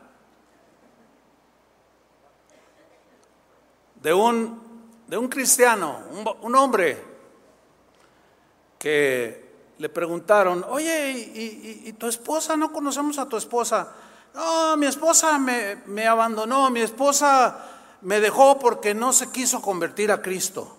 [3.96, 4.62] de un,
[5.08, 6.04] de un cristiano,
[6.44, 7.04] un, hombre,
[8.78, 11.10] que le preguntaron, oye,
[11.84, 12.56] ¿y, tu esposa?
[12.56, 13.92] No conocemos a tu esposa.
[14.36, 17.58] No, mi esposa me, me abandonó, mi esposa
[18.02, 20.78] me dejó porque no se quiso convertir a Cristo.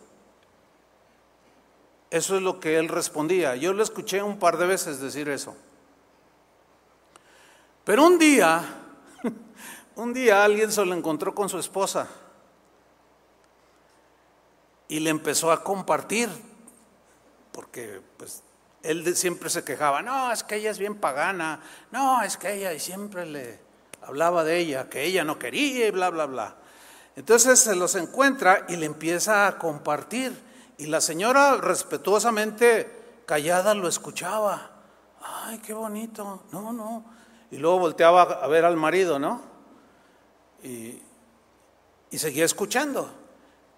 [2.08, 3.56] Eso es lo que él respondía.
[3.56, 5.56] Yo le escuché un par de veces decir eso.
[7.88, 8.62] Pero un día,
[9.96, 12.06] Un día alguien se lo encontró con su esposa
[14.88, 16.28] y le empezó a compartir,
[17.50, 18.42] porque pues
[18.82, 22.74] él siempre se quejaba, no, es que ella es bien pagana, no, es que ella,
[22.74, 23.58] y siempre le
[24.02, 26.56] hablaba de ella, que ella no quería y bla, bla, bla.
[27.16, 30.38] Entonces se los encuentra y le empieza a compartir.
[30.76, 34.72] Y la señora respetuosamente callada lo escuchaba.
[35.22, 36.42] Ay, qué bonito.
[36.52, 37.17] No, no.
[37.50, 39.42] Y luego volteaba a ver al marido, ¿no?
[40.62, 41.00] Y,
[42.12, 43.10] seguía escuchando.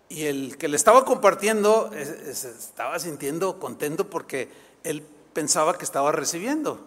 [0.08, 4.48] Y el que le estaba compartiendo estaba sintiendo contento porque
[4.82, 6.80] él pensaba que estaba recibiendo.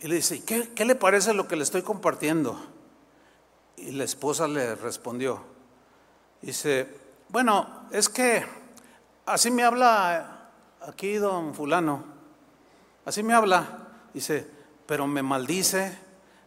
[0.00, 2.58] Y le dice, ¿qué, ¿qué le parece lo que le estoy compartiendo?
[3.76, 5.42] Y la esposa le respondió,
[6.42, 6.86] dice,
[7.28, 8.44] bueno, es que
[9.24, 10.50] así me habla
[10.82, 12.04] aquí don fulano,
[13.06, 14.46] así me habla, dice,
[14.90, 15.96] pero me maldice,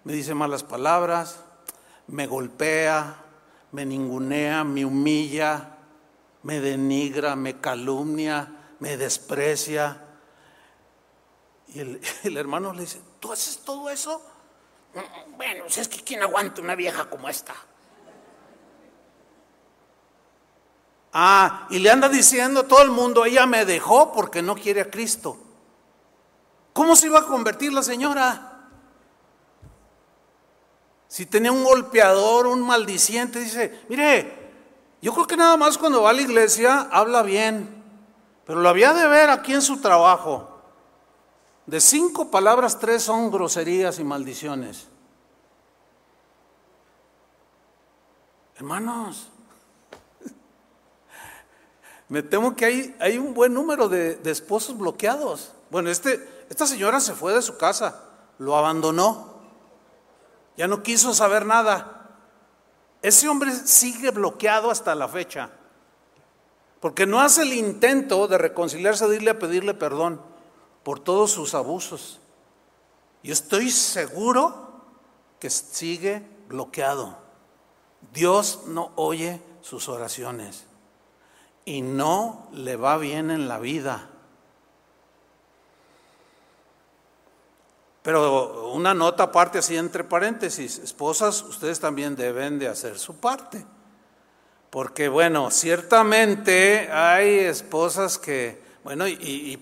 [0.03, 1.39] me dice malas palabras,
[2.07, 3.15] me golpea,
[3.71, 5.77] me ningunea, me humilla,
[6.41, 9.97] me denigra, me calumnia, me desprecia.
[11.69, 11.79] Y
[12.23, 14.21] el, hermano le dice, ¿tú haces todo eso?
[15.37, 17.55] Bueno, si es que ¿quién aguanta una vieja como esta?
[21.13, 24.81] Ah, y le anda diciendo a todo el mundo, ella me dejó porque no quiere
[24.81, 25.42] a Cristo.
[26.73, 28.49] ¿Cómo se iba a convertir la señora?
[31.07, 34.43] Si tenía un golpeador, un maldiciente, dice, mire,
[34.99, 37.83] yo creo que nada más cuando va a la iglesia habla bien,
[38.45, 40.49] pero lo había de ver aquí en su trabajo.
[41.67, 44.87] De cinco palabras, tres son groserías y maldiciones.
[48.55, 49.29] Hermanos,
[52.09, 55.51] me temo que hay, hay un buen número de, de, esposos bloqueados.
[55.69, 58.03] Bueno, este, esta señora se fue de su casa,
[58.37, 59.41] lo abandonó,
[60.57, 62.09] ya no quiso saber nada.
[63.01, 65.49] Ese hombre sigue bloqueado hasta la fecha,
[66.79, 70.21] porque no hace el intento de reconciliarse, de irle a pedirle perdón
[70.83, 72.19] por todos sus abusos.
[73.21, 74.71] Y estoy seguro
[75.39, 77.17] que sigue bloqueado.
[78.13, 80.65] Dios no oye sus oraciones
[81.65, 84.09] y no le va bien en la vida.
[88.03, 93.65] Pero una nota aparte así entre paréntesis, esposas, ustedes también deben de hacer su parte.
[94.69, 99.57] Porque bueno, ciertamente hay esposas que, bueno, y,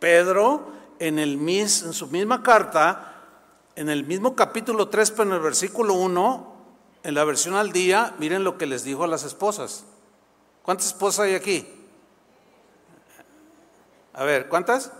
[0.00, 3.14] Pedro en, el mis, en su misma carta,
[3.76, 6.54] en el mismo capítulo 3, pero en el versículo 1,
[7.04, 9.84] en la versión al día, miren lo que les dijo a las esposas.
[10.62, 11.66] ¿Cuántas esposas hay aquí?
[14.12, 14.90] A ver, ¿cuántas?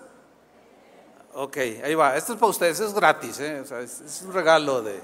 [1.37, 2.17] Ok, ahí va.
[2.17, 3.65] Esto es para ustedes, es gratis, ¿eh?
[3.83, 5.03] es, un regalo de...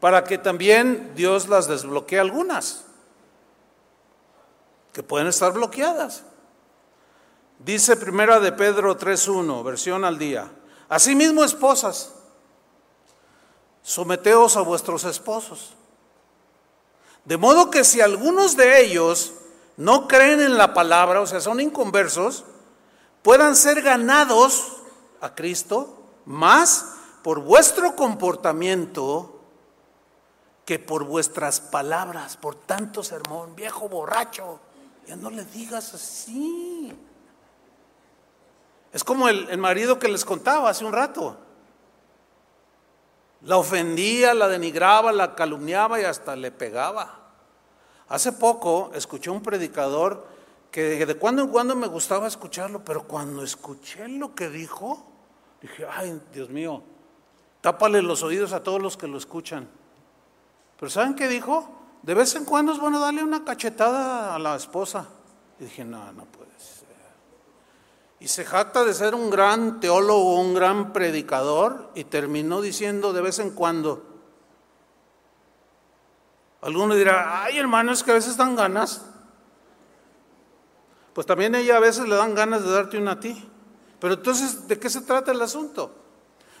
[0.00, 2.84] Para que también Dios las desbloquee algunas,
[4.94, 6.22] que pueden estar bloqueadas.
[7.58, 10.50] Dice primera de Pedro 3.1, versión al día.
[10.88, 12.14] Asimismo, esposas,
[13.82, 15.74] someteos a vuestros esposos.
[17.26, 19.34] De modo que si algunos de ellos
[19.76, 22.46] no creen en la palabra, o sea, son inconversos,
[23.22, 24.78] puedan ser ganados
[25.20, 29.40] a Cristo más por vuestro comportamiento
[30.64, 34.60] que por vuestras palabras, por tanto sermón, viejo borracho.
[35.06, 36.96] Ya no le digas así.
[38.92, 41.36] Es como el, marido que les contaba hace un rato.
[43.42, 47.18] La ofendía, la denigraba, la calumniaba y hasta le pegaba.
[48.08, 50.26] Hace poco escuché un predicador
[50.70, 55.06] que de cuando en cuando me gustaba escucharlo, pero cuando escuché lo que dijo,
[55.60, 56.82] dije, ay, Dios mío,
[57.60, 59.68] tápale los oídos a todos los que lo escuchan.
[60.78, 61.68] Pero ¿saben qué dijo?
[62.02, 65.08] De vez en cuando es bueno darle una cachetada a la esposa.
[65.58, 66.50] Y dije, no, no puede
[68.20, 73.22] y se jacta de ser un gran teólogo, un gran predicador, y terminó diciendo de
[73.22, 74.04] vez en cuando.
[76.60, 79.06] Alguno dirá, ay hermano, es que a veces dan ganas.
[81.12, 83.48] Pues también ella a veces le dan ganas de darte una a ti.
[84.00, 85.94] Pero entonces, ¿de qué se trata el asunto?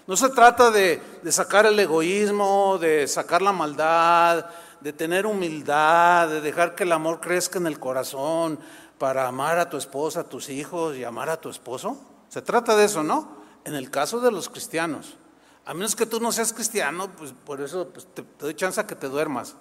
[0.06, 4.46] No se trata de, sacar el egoísmo, de sacar la maldad,
[4.80, 8.58] de tener humildad, de dejar que el amor crezca en el corazón,
[8.98, 11.96] para amar a tu esposa, a tus hijos y amar a tu esposo?
[12.28, 13.36] Se trata de eso, ¿no?
[13.64, 15.16] En el caso de los cristianos.
[15.64, 18.86] A menos que tú no seas cristiano, pues por eso pues, te, doy chance a
[18.86, 19.54] que te duermas.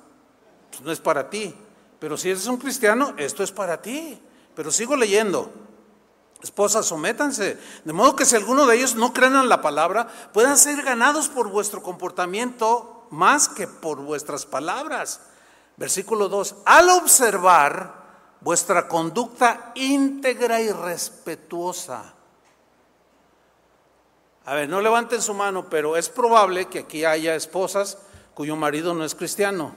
[0.71, 1.55] Pues, no es para ti.
[1.99, 4.19] Pero si eres un cristiano, esto es para ti.
[4.56, 5.52] Pero sigo leyendo.
[6.41, 7.58] Esposas, sométanse.
[7.84, 11.28] De modo que si alguno de ellos no creen en la palabra, puedan ser ganados
[11.28, 15.22] por vuestro comportamiento más que por vuestras palabras.
[15.78, 18.00] Versículo 2, al observar
[18.41, 22.14] vuestra conducta íntegra y respetuosa.
[24.45, 27.97] A ver, no levanten su mano, pero es probable que aquí haya esposas
[28.34, 29.76] cuyo marido no es cristiano.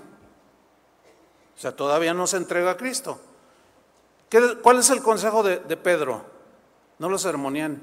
[1.56, 3.20] O sea, todavía no se entrega a Cristo.
[4.62, 6.24] ¿Cuál es el consejo de, Pedro?
[6.98, 7.82] No lo sermonían.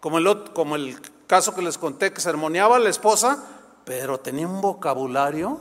[0.00, 3.44] Como el, como el caso que les conté, que sermoneaba la esposa,
[3.84, 5.60] pero tenía un vocabulario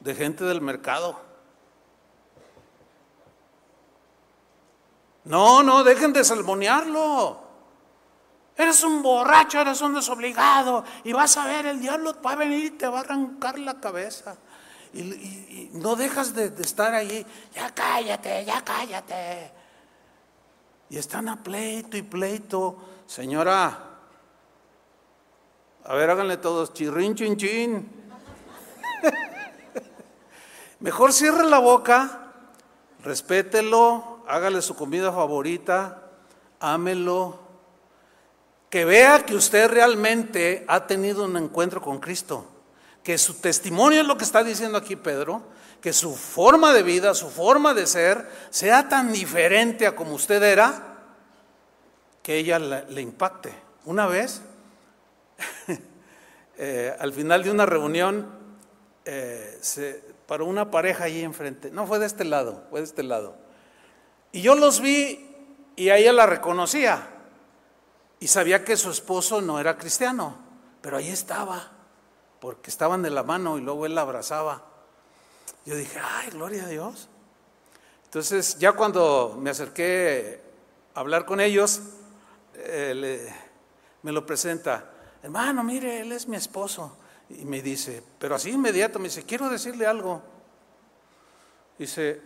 [0.00, 1.18] de gente del mercado.
[5.24, 7.42] No, no, dejen de sermonearlo.
[8.56, 12.66] Eres un borracho, eres un desobligado y vas a ver, el diablo va a venir
[12.66, 14.36] y te va a arrancar la cabeza.
[14.94, 19.50] Y, no dejas de, estar allí, ya cállate, ya cállate.
[20.88, 22.76] Y están a pleito y pleito.
[23.06, 23.94] Señora,
[25.82, 27.90] a ver, háganle todos chirrin, chin, chin.
[30.80, 32.32] Mejor cierre la boca,
[33.02, 36.02] respételo, hágale su comida favorita,
[36.60, 37.40] ámelo.
[38.70, 42.53] Que vea que usted realmente ha tenido un encuentro con Cristo.
[43.04, 47.12] Que su testimonio es lo que está diciendo aquí Pedro que su forma de vida,
[47.12, 50.94] su forma de ser, sea tan diferente a como usted era,
[52.22, 53.54] que ella le, impacte.
[53.84, 54.40] Una vez,
[56.56, 58.26] eh, al final de una reunión,
[59.04, 61.70] eh, se paró una pareja allí enfrente.
[61.70, 63.36] No fue de este lado, fue de este lado.
[64.32, 65.28] Y yo los vi
[65.76, 67.10] y ella la reconocía.
[68.20, 70.38] Y sabía que su esposo no era cristiano,
[70.80, 71.72] pero ahí estaba,
[72.44, 74.62] porque estaban de la mano y luego él la abrazaba.
[75.64, 77.08] Yo dije, ay, gloria a Dios.
[78.04, 80.42] Entonces, ya cuando me acerqué
[80.94, 81.80] a hablar con ellos,
[82.52, 83.32] eh,
[84.02, 84.90] me lo presenta,
[85.22, 86.98] hermano, mire, él es mi esposo.
[87.30, 90.20] Y me dice, pero así inmediato, me dice, quiero decirle algo.
[91.78, 92.20] Dice,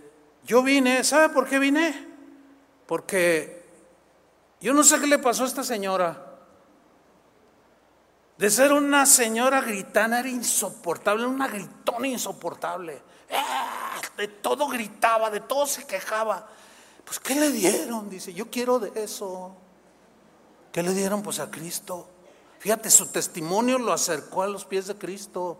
[0.44, 2.08] yo vine, ¿sabe por qué vine?
[2.88, 3.62] Porque
[4.60, 6.27] yo no sé qué le pasó a esta señora.
[8.38, 13.02] De ser una señora gritana era insoportable, una gritona insoportable.
[13.32, 14.00] ¡Ah!
[14.16, 16.48] De todo gritaba, de todo se quejaba.
[17.04, 18.08] Pues, ¿qué le dieron?
[18.08, 19.56] Dice, yo quiero de eso.
[20.70, 21.22] ¿Qué le dieron?
[21.22, 22.08] Pues a Cristo.
[22.60, 25.58] Fíjate, su testimonio lo acercó a los pies de Cristo.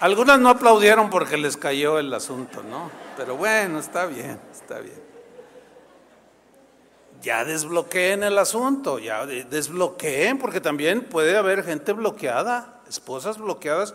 [0.00, 2.90] Algunas no aplaudieron porque les cayó el asunto, ¿no?
[3.16, 5.08] Pero bueno, está bien, está bien
[7.22, 13.94] ya desbloqueen el asunto, ya desbloqueen, porque también puede haber gente bloqueada, esposas bloqueadas,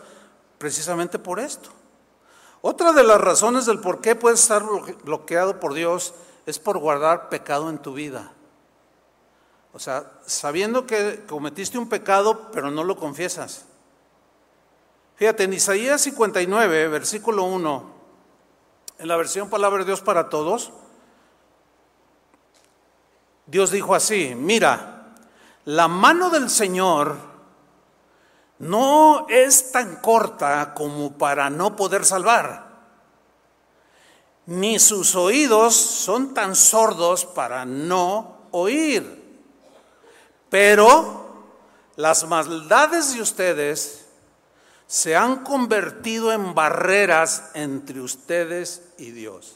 [0.57, 1.69] precisamente por esto.
[2.61, 4.63] Otra de las razones del por qué puedes estar
[5.03, 6.13] bloqueado por Dios
[6.45, 8.31] es por guardar pecado en tu vida.
[9.73, 13.65] O sea, sabiendo que cometiste un pecado, pero no lo confiesas.
[15.23, 17.91] Fíjate, en Isaías 59, versículo 1,
[18.97, 20.73] en la versión Palabra de Dios para Todos,
[23.45, 25.13] Dios dijo así, mira,
[25.63, 27.15] la mano del Señor
[28.59, 32.67] no es tan corta como para no poder salvar,
[34.45, 39.39] ni sus oídos son tan sordos para no oír.
[40.49, 41.45] Pero
[41.95, 44.02] las maldades de ustedes
[44.93, 49.55] se han convertido en barreras entre ustedes y Dios.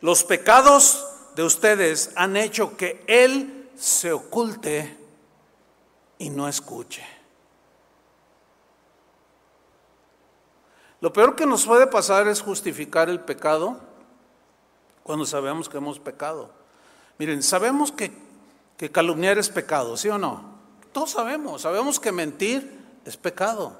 [0.00, 4.96] Los pecados de ustedes han hecho que Él se oculte
[6.18, 7.04] y no escuche.
[11.00, 13.80] Lo peor que nos puede pasar es justificar el pecado
[15.02, 16.52] cuando sabemos que hemos pecado.
[17.18, 18.12] Miren, sabemos que,
[18.76, 20.59] que calumniar es pecado, ¿sí o no?
[20.92, 23.78] Todos sabemos, sabemos que mentir es pecado.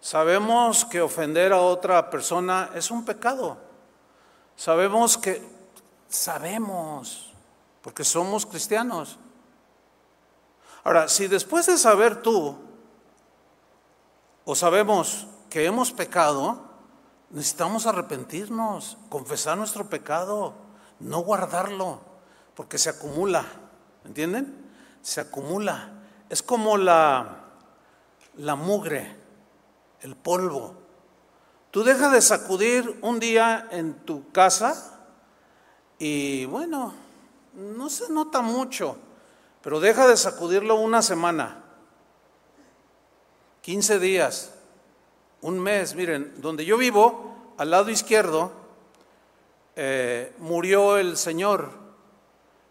[0.00, 3.58] Sabemos que ofender a otra persona es un pecado.
[4.56, 5.42] Sabemos que,
[6.08, 7.32] sabemos,
[7.82, 9.18] porque somos cristianos.
[10.84, 12.56] Ahora, si después de saber tú,
[14.44, 16.62] o sabemos que hemos pecado,
[17.30, 20.54] necesitamos arrepentirnos, confesar nuestro pecado,
[21.00, 22.00] no guardarlo,
[22.54, 23.44] porque se acumula,
[24.04, 24.70] ¿entienden?
[25.02, 25.97] Se acumula.
[26.28, 27.44] Es como la,
[28.36, 29.16] la mugre,
[30.00, 30.74] el polvo.
[31.70, 35.00] Tú dejas de sacudir un día en tu casa
[35.98, 36.94] y bueno,
[37.54, 38.96] no se nota mucho,
[39.62, 41.64] pero deja de sacudirlo una semana,
[43.62, 44.54] 15 días,
[45.40, 45.94] un mes.
[45.94, 48.52] Miren, donde yo vivo, al lado izquierdo,
[49.76, 51.70] eh, murió el señor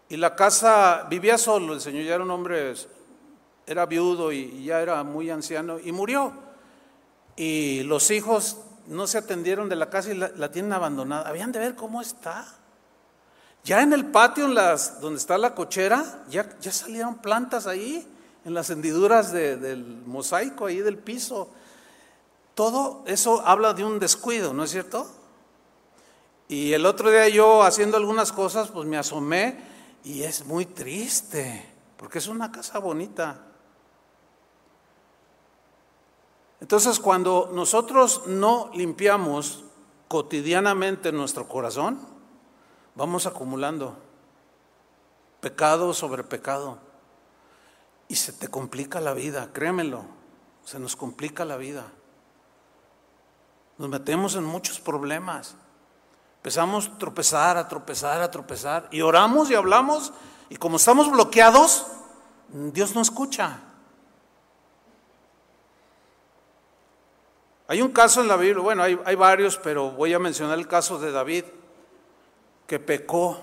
[0.08, 2.74] y la casa vivía solo, el señor ya era un hombre,
[3.68, 6.32] era viudo y ya era muy anciano y murió.
[7.36, 8.56] Y los hijos
[8.88, 11.28] no se atendieron de la casa y la, tienen abandonada.
[11.28, 12.46] Habían de ver cómo está.
[13.62, 14.48] Ya en el patio,
[15.00, 18.06] donde está la cochera, ya, ya salieron plantas ahí,
[18.44, 21.50] en las hendiduras del mosaico ahí del piso.
[22.54, 25.08] Todo eso habla de un descuido, ¿no es cierto?
[26.48, 29.58] Y el otro día yo haciendo algunas cosas, pues me asomé
[30.02, 33.47] y es muy triste, porque es una casa bonita.
[36.60, 39.64] Entonces, cuando nosotros no limpiamos
[40.08, 42.00] cotidianamente nuestro corazón,
[42.94, 43.96] vamos acumulando
[45.40, 46.78] pecado sobre pecado.
[48.08, 50.04] Y se te complica la vida, créemelo,
[50.64, 51.86] se nos complica la vida.
[53.76, 55.54] Nos metemos en muchos problemas.
[56.38, 58.88] Empezamos a tropezar, a tropezar, a tropezar.
[58.90, 60.12] Y oramos y hablamos.
[60.48, 61.86] Y como estamos bloqueados,
[62.48, 63.60] Dios no escucha.
[67.70, 70.98] Hay un caso en la Biblia, bueno, hay, varios, pero voy a mencionar el caso
[70.98, 71.44] de David,
[72.66, 73.38] que pecó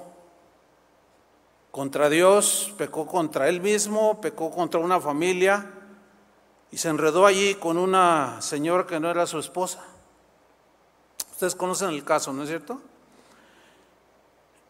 [1.69, 5.71] contra Dios, pecó contra él mismo, pecó contra una familia
[6.71, 9.86] y se enredó allí con una señora que no era su esposa.
[11.34, 12.82] Ustedes conocen el caso, ¿no es cierto?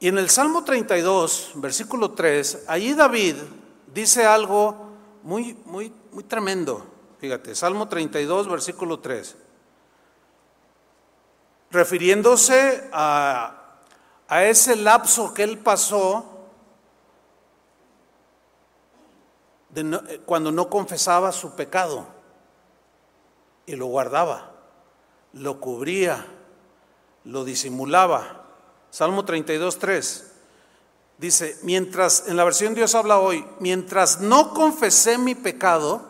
[0.01, 3.36] Y en el Salmo 32, versículo 3, allí David
[3.93, 4.89] dice algo
[5.24, 6.86] muy, muy, muy tremendo.
[7.20, 9.45] Fíjate, Salmo 32, versículo 3
[11.76, 13.52] refiriéndose a,
[14.42, 16.32] ese lapso que él pasó
[20.26, 22.08] cuando no confesaba su pecado
[23.68, 24.52] y lo guardaba,
[25.34, 26.26] lo cubría,
[27.26, 28.46] lo disimulaba.
[28.90, 30.32] Salmo 32, 3
[31.18, 36.02] dice, mientras, en la versión Dios habla hoy, mientras no confesé mi pecado,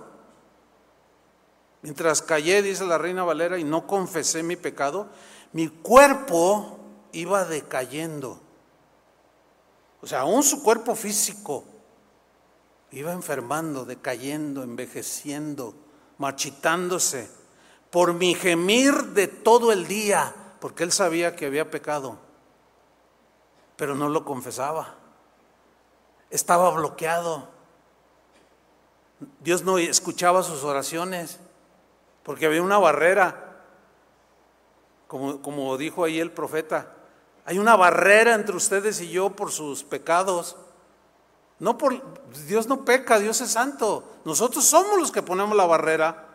[1.81, 5.07] mientras callé, dice la reina Valera, y no confesé mi pecado,
[5.53, 6.79] mi cuerpo
[7.11, 8.39] iba decayendo.
[10.01, 11.63] O sea, aún su cuerpo físico
[12.91, 15.73] iba enfermando, decayendo, envejeciendo,
[16.17, 17.29] marchitándose,
[17.89, 22.17] por mi gemir de todo el día, porque él sabía que había pecado,
[23.75, 24.95] pero no lo confesaba.
[26.29, 27.49] Estaba bloqueado.
[29.39, 31.39] Dios no escuchaba sus oraciones,
[32.23, 33.44] porque había una barrera
[35.07, 36.91] como, dijo ahí el profeta,
[37.45, 40.57] hay una barrera entre ustedes y yo por sus pecados.
[41.59, 42.01] No por
[42.47, 44.17] Dios no peca, Dios es santo.
[44.25, 46.25] Nosotros somos los que ponemos la barrera.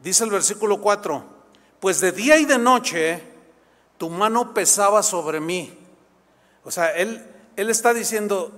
[0.00, 1.24] Dice el versículo 4,
[1.80, 3.22] pues de día y de noche
[3.98, 5.78] tu mano pesaba sobre mí.
[6.64, 7.24] O sea, él,
[7.54, 8.52] él está diciendo,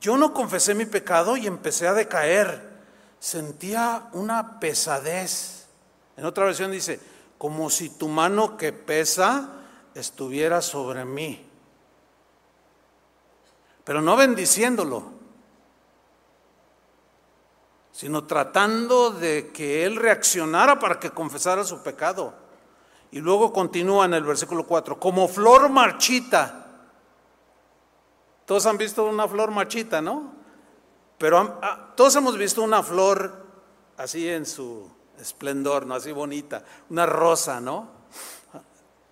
[0.00, 2.70] yo no confesé mi pecado y empecé a decaer.
[3.18, 5.59] Sentía una pesadez.
[6.20, 7.00] En otra versión dice,
[7.38, 9.54] como si tu mano que pesa
[9.94, 11.42] estuviera sobre mí.
[13.84, 15.02] Pero no bendiciéndolo,
[17.90, 22.34] sino tratando de que él reaccionara para que confesara su pecado.
[23.12, 26.66] Y luego continúa en el versículo 4, como flor marchita.
[28.44, 30.34] Todos han visto una flor marchita, ¿no?
[31.16, 33.46] Pero ah, todos hemos visto una flor
[33.96, 35.94] así en su esplendor, ¿no?
[35.94, 37.88] Así bonita, una rosa, ¿no?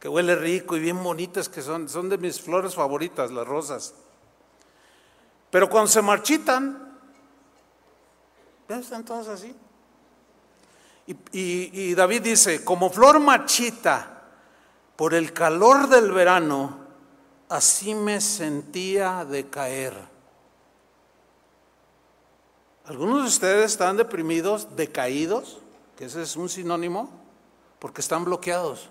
[0.00, 3.94] Que huele rico y bien bonitas que son, son de mis flores favoritas, las rosas.
[5.50, 6.98] Pero cuando se marchitan,
[8.68, 9.54] están todas así.
[11.06, 14.18] Y, y David dice, como flor marchita,
[14.94, 16.78] por el calor del verano,
[17.48, 19.94] así me sentía de caer.
[22.84, 25.60] ¿Algunos de ustedes están deprimidos, decaídos?
[25.98, 27.10] Que ese es un sinónimo,
[27.80, 28.88] porque están bloqueados,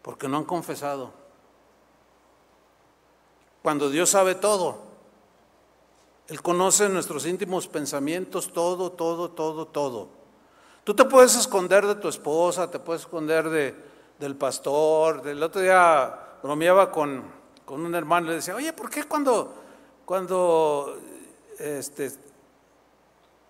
[0.00, 1.12] porque no han confesado.
[3.62, 4.78] Cuando Dios sabe todo,
[6.28, 10.08] Él conoce nuestros íntimos pensamientos, todo, todo, todo, todo.
[10.82, 13.74] Tú te puedes esconder de tu esposa, te puedes esconder de,
[14.18, 15.20] del pastor.
[15.20, 17.22] Del otro día bromeaba con,
[17.66, 19.52] con un hermano y le decía, oye, ¿por qué cuando,
[20.06, 20.98] cuando
[21.58, 22.10] este,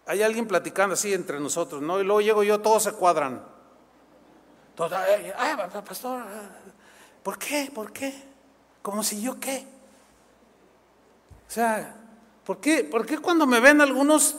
[0.07, 2.01] hay alguien platicando así entre nosotros, ¿no?
[2.01, 3.45] Y luego llego yo, todos se cuadran.
[4.75, 6.25] Todos, ay, pastor,
[7.23, 7.71] ¿por qué?
[7.75, 8.15] ¿Por qué?
[8.81, 9.67] Como si yo qué.
[11.47, 11.95] O sea,
[12.45, 14.37] ¿por qué, ¿por qué cuando me ven algunos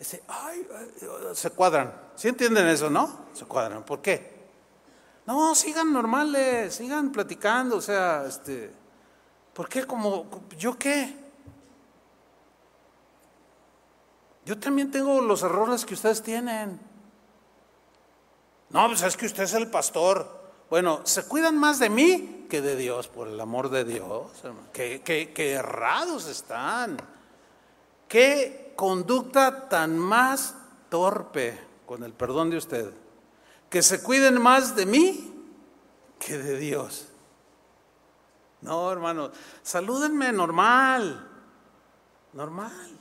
[0.00, 1.92] se cuadran.
[2.14, 3.26] ¿Sí entienden eso, no?
[3.32, 3.84] Se cuadran.
[3.84, 4.36] ¿Por qué?
[5.26, 8.70] No, sigan normales, sigan platicando, o sea, este,
[9.52, 11.25] ¿por qué como, yo qué?
[14.46, 16.78] Yo también tengo los errores que ustedes tienen.
[18.70, 20.46] No, pues es que usted es el pastor.
[20.70, 24.30] Bueno, se cuidan más de mí que de Dios, por el amor de Dios.
[24.72, 26.96] Qué, qué errados están.
[28.06, 30.54] Qué conducta tan más
[30.90, 32.92] torpe, con el perdón de usted,
[33.68, 35.34] que se cuiden más de mí
[36.20, 37.08] que de Dios.
[38.60, 39.32] No, hermano,
[39.64, 41.28] salúdenme normal,
[42.32, 42.95] normal.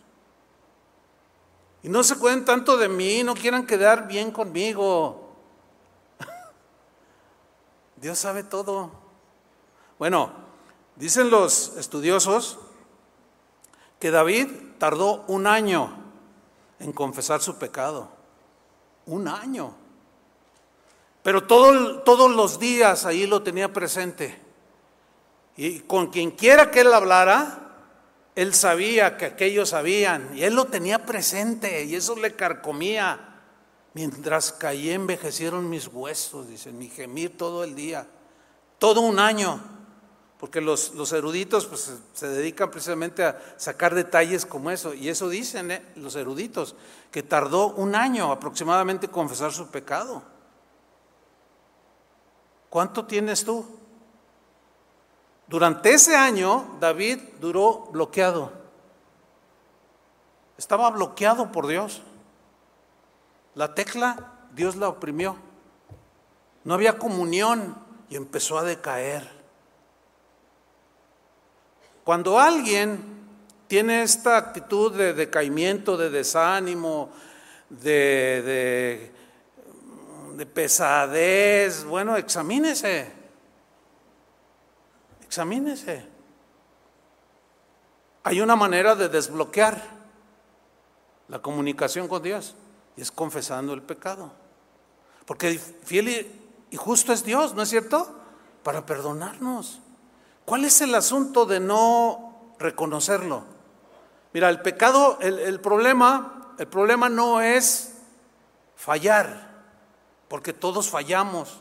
[1.85, 5.35] Y no se cuiden tanto de mí, no quieran quedar bien conmigo.
[7.97, 8.89] Dios sabe todo.
[9.99, 10.31] Bueno,
[10.95, 12.57] dicen los estudiosos
[13.99, 14.47] que David
[14.79, 15.95] tardó un año
[16.79, 18.09] en confesar su pecado.
[19.05, 19.75] Un año.
[21.21, 24.41] Pero todo, todos los días ahí lo tenía presente.
[25.55, 27.64] Y con quien quiera que él hablara,
[28.35, 30.29] él sabía que aquellos sabían.
[30.35, 33.31] Y él lo tenía presente y eso le carcomía.
[33.93, 38.07] Mientras caí envejecieron mis huesos, dice, mi gemir todo el día.
[38.77, 39.75] Todo un año
[40.39, 45.71] porque los, eruditos pues, se dedican precisamente a sacar detalles como eso, y eso dicen
[45.71, 45.83] ¿eh?
[45.95, 46.75] los eruditos,
[47.09, 50.21] que tardó un año aproximadamente confesar su pecado.
[52.69, 53.65] ¿Cuánto tienes tú?
[55.47, 58.51] Durante ese año David duró bloqueado.
[60.57, 62.01] Estaba bloqueado por Dios.
[63.53, 65.37] La tecla Dios la oprimió.
[66.63, 67.77] No había comunión
[68.09, 69.29] y empezó a decaer.
[72.03, 73.15] Cuando alguien
[73.67, 77.09] tiene esta actitud de decaimiento, de desánimo,
[77.69, 79.11] de,
[80.35, 83.11] de, pesadez, bueno, examínese,
[85.35, 86.01] examínese.
[88.23, 89.83] Hay una manera de desbloquear
[91.27, 92.55] la comunicación con Dios
[92.95, 94.31] y es confesando el pecado.
[95.25, 96.31] Porque fiel
[96.71, 98.17] y justo es Dios, ¿no es cierto?
[98.63, 99.81] Para perdonarnos.
[100.45, 103.43] ¿Cuál es el asunto de no reconocerlo?
[104.31, 107.97] Mira, el pecado, el, problema, el problema no es
[108.77, 109.51] fallar,
[110.29, 111.59] porque todos fallamos.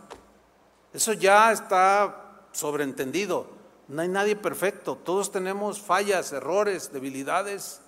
[0.93, 3.64] Eso ya está sobreentendido.
[3.89, 4.97] No hay nadie perfecto.
[4.97, 7.81] Todos tenemos fallas, errores, debilidades.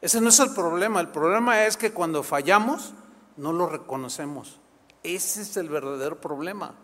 [0.00, 1.00] Ese no es el problema.
[1.00, 2.92] El problema es que cuando fallamos,
[3.36, 4.58] no lo reconocemos.
[5.02, 6.74] Ese es el verdadero problema.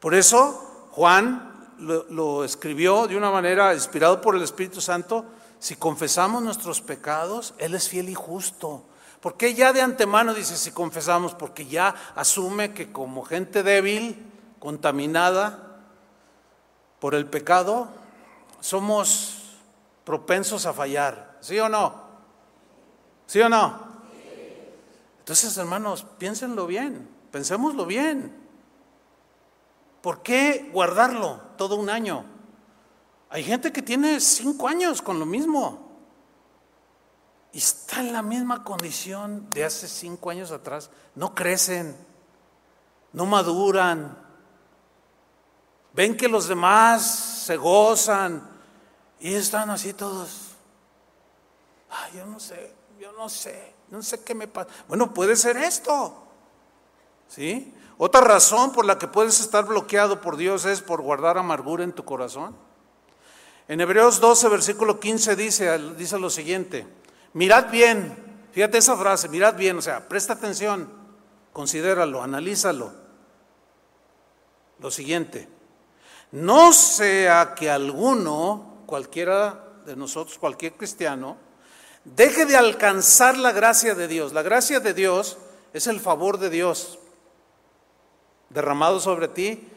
[0.00, 5.26] Por eso Juan lo, escribió de una manera inspirado por el Espíritu Santo.
[5.58, 8.84] Si confesamos nuestros pecados, Él es fiel y justo.
[9.20, 11.34] Porque ya de antemano dice si confesamos?
[11.34, 15.65] Porque ya asume que como gente débil, contaminada
[17.00, 17.88] por el pecado,
[18.60, 19.58] somos
[20.04, 21.38] propensos a fallar.
[21.40, 22.02] ¿Sí o no?
[23.26, 23.86] ¿Sí o no?
[25.18, 28.34] Entonces, hermanos, piénsenlo bien, pensémoslo bien.
[30.00, 32.24] ¿Por qué guardarlo todo un año?
[33.28, 35.86] Hay gente que tiene cinco años con lo mismo
[37.52, 40.90] y está en la misma condición de hace cinco años atrás.
[41.16, 41.96] No crecen,
[43.12, 44.25] no maduran,
[45.96, 47.02] ven que los demás
[47.46, 48.46] se gozan
[49.18, 50.52] y están así todos.
[51.88, 54.68] Ay, yo no sé, yo no sé, no sé qué me pasa.
[54.86, 56.22] Bueno, puede ser esto.
[57.28, 57.72] ¿Sí?
[57.96, 61.92] Otra razón por la que puedes estar bloqueado por Dios es por guardar amargura en
[61.92, 62.54] tu corazón.
[63.66, 66.86] En Hebreos 12, versículo 15 dice, dice lo siguiente,
[67.32, 68.16] mirad bien,
[68.52, 70.88] fíjate esa frase, mirad bien, o sea, presta atención,
[71.52, 72.92] considéralo, analízalo.
[74.78, 75.48] Lo siguiente,
[76.32, 81.36] no sea que alguno, cualquiera de nosotros, cualquier cristiano,
[82.04, 84.32] deje de alcanzar la gracia de Dios.
[84.32, 85.38] La gracia de Dios
[85.72, 86.98] es el favor de Dios
[88.48, 89.68] derramado sobre ti,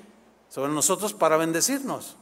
[0.49, 2.15] sobre nosotros para bendecirnos.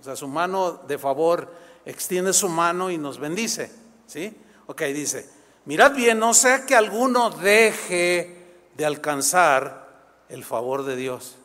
[0.00, 1.52] O sea, su mano de favor
[1.84, 3.72] extiende su mano y nos bendice.
[4.06, 4.36] ¿Sí?
[4.66, 5.28] Ok, dice,
[5.64, 9.82] mirad bien, no sea que alguno deje de alcanzar
[10.28, 11.36] el favor de Dios,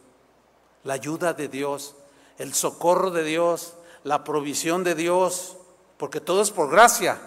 [0.83, 1.95] la ayuda de Dios,
[2.37, 3.73] el socorro de Dios,
[4.03, 5.57] la provisión de Dios,
[5.97, 7.19] porque todo es por gracia.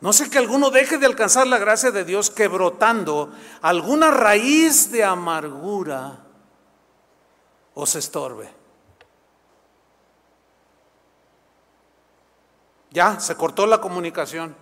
[0.00, 4.90] No sé que alguno deje de alcanzar la gracia de Dios que brotando alguna raíz
[4.90, 6.18] de amargura
[7.74, 8.50] os estorbe.
[12.90, 14.56] Ya, se cortó la comunicación.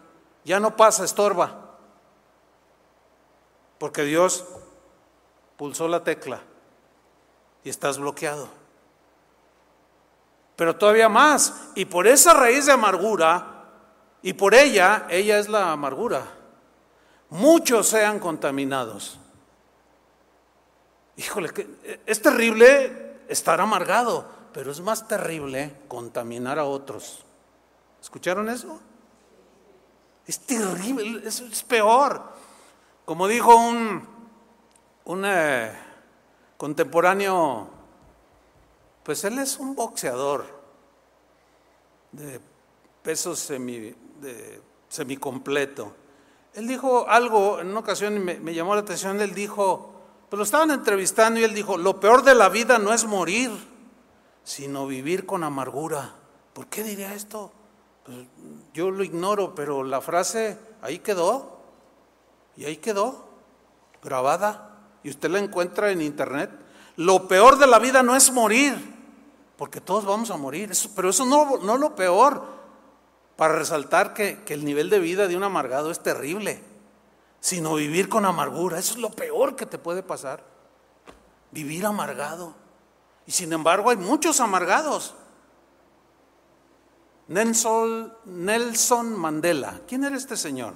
[0.45, 1.79] Ya no pasa, estorba.
[3.79, 4.45] Porque Dios
[5.57, 6.43] pulsó la tecla
[7.65, 8.60] y estás bloqueado.
[10.61, 11.71] Pero todavía más.
[11.75, 13.65] Y por esa raíz de amargura,
[14.21, 16.23] y por ella, ella es la amargura,
[17.31, 19.19] muchos sean contaminados.
[21.17, 21.51] Híjole,
[22.05, 27.25] es terrible estar amargado, pero es más terrible contaminar a otros.
[28.03, 28.79] ¿Escucharon eso?
[30.27, 32.23] Es terrible, es, peor.
[33.07, 34.07] Como dijo un,
[35.07, 35.73] un eh,
[36.59, 37.80] contemporáneo,
[39.11, 40.45] pues él es un boxeador
[42.13, 42.41] de
[43.03, 45.93] peso semi, de, semicompleto.
[46.55, 49.93] Él dijo algo, en una ocasión me, me llamó la atención, él dijo,
[50.29, 53.51] pero lo estaban entrevistando y él dijo, lo peor de la vida no es morir,
[54.45, 56.15] sino vivir con amargura.
[56.53, 57.51] ¿Por qué diría esto?
[58.05, 58.17] Pues
[58.73, 61.59] yo lo ignoro, pero la frase ahí quedó.
[62.57, 63.25] Y ahí quedó,
[64.05, 64.79] grabada.
[65.03, 66.61] Y usted la encuentra en internet.
[67.01, 69.00] Lo peor de la vida no es morir,
[69.61, 70.73] porque todos vamos a morir.
[70.97, 72.43] pero eso no, no lo peor,
[73.37, 76.65] para resaltar que, que el nivel de vida de un amargado es terrible
[77.41, 78.79] sino vivir con amargura.
[78.79, 80.45] Eso es lo peor que te puede pasar.
[81.51, 82.55] Vivir amargado.
[83.27, 85.15] Y sin embargo hay muchos amargados.
[87.29, 89.81] Nelson, Nelson Mandela.
[89.87, 90.75] ¿Quién era este señor?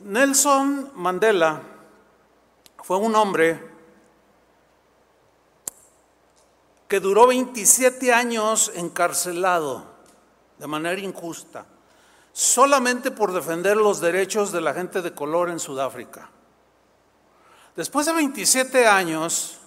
[0.00, 1.62] Nelson Mandela
[2.82, 3.65] fue un hombre
[6.88, 9.84] que duró 27 años encarcelado
[10.58, 11.66] de manera injusta
[12.36, 16.28] solamente por defender los derechos de la gente de color en Sudáfrica.
[17.74, 19.58] Después de 27 años,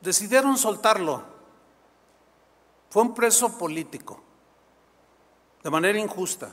[0.00, 1.22] decidieron soltarlo.
[2.88, 4.22] Fue un preso político,
[5.62, 6.48] de manera injusta.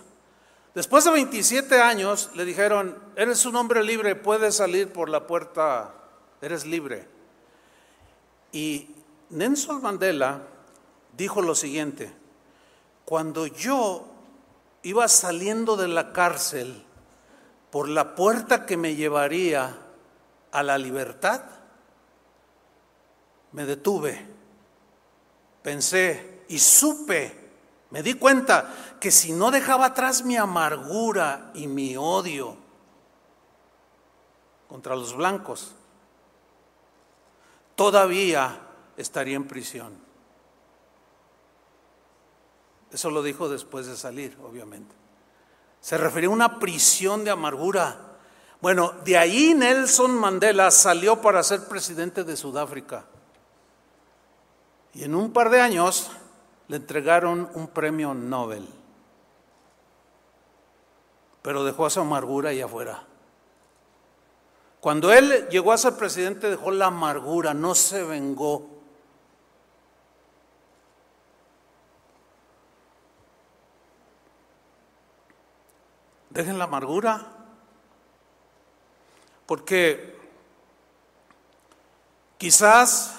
[0.75, 5.93] Después de 27 años le dijeron, eres un hombre libre, puedes salir por la puerta,
[6.41, 7.07] eres libre.
[8.53, 8.87] Y
[9.31, 10.41] Nelson Mandela
[11.17, 12.13] dijo lo siguiente,
[13.03, 14.05] cuando yo
[14.83, 16.85] iba saliendo de la cárcel
[17.71, 19.75] por la puerta que me llevaría
[20.51, 21.41] a la libertad,
[23.53, 24.23] me detuve,
[25.63, 27.49] pensé y supe,
[27.89, 32.55] me di cuenta que si no dejaba atrás mi amargura y mi odio
[34.67, 35.75] contra los blancos,
[37.75, 38.59] todavía
[38.97, 39.93] estaría en prisión.
[42.91, 44.93] Eso lo dijo después de salir, obviamente.
[45.81, 47.97] Se refería a una prisión de amargura.
[48.61, 53.05] Bueno, de ahí Nelson Mandela salió para ser presidente de Sudáfrica.
[54.93, 56.11] Y en un par de años
[56.67, 58.67] le entregaron un premio Nobel.
[61.41, 63.03] Pero dejó a su amargura ahí afuera.
[64.83, 68.67] Cuando él llegó a ser presidente dejó la amargura, no se vengó.
[76.31, 77.25] Dejen la amargura.
[79.45, 80.19] Porque
[82.37, 83.15] quizás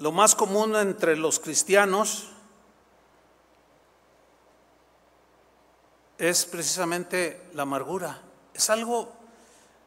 [0.00, 2.32] lo más común entre los cristianos
[6.18, 8.20] es precisamente la amargura.
[8.52, 9.15] Es algo,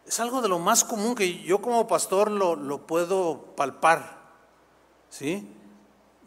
[0.10, 4.18] es algo de lo más común que yo como pastor lo, puedo palpar.
[5.08, 5.48] ¿sí?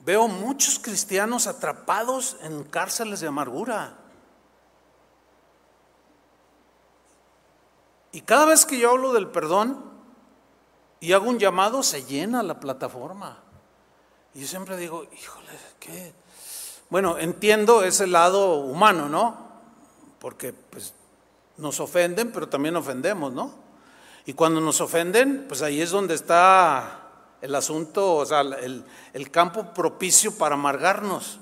[0.05, 3.99] Veo muchos cristianos atrapados en cárceles de amargura.
[8.13, 9.83] Y cada vez que yo hablo del perdón
[11.01, 13.41] y hago un llamado, se llena la plataforma.
[14.33, 16.15] Y yo siempre digo, híjole, ¿qué?
[16.89, 19.37] Bueno, entiendo ese lado humano, ¿no?
[20.21, 20.95] Porque pues,
[21.57, 23.62] nos ofenden, pero también ofendemos, ¿no?
[24.25, 27.03] Y cuando nos ofenden, pues ahí es donde está
[27.41, 31.41] el asunto, o sea, el, campo propicio para amargarnos.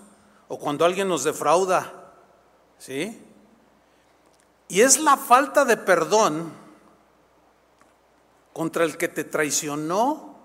[0.48, 1.92] O cuando alguien nos defrauda,
[2.78, 3.22] ¿sí?
[4.68, 6.52] Y es la falta de perdón
[8.52, 10.36] contra el que te traicionó,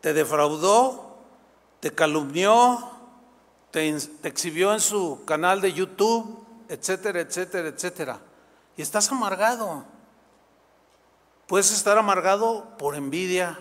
[0.00, 1.18] te defraudó,
[1.80, 2.90] te calumnió,
[3.70, 8.20] te, exhibió en su canal de YouTube, etcétera, etcétera, etcétera.
[8.76, 9.84] Y estás amargado.
[11.52, 13.58] Puedes estar amargado por envidia,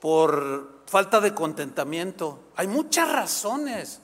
[0.00, 2.40] por falta de contentamiento.
[2.56, 4.00] Hay muchas razones,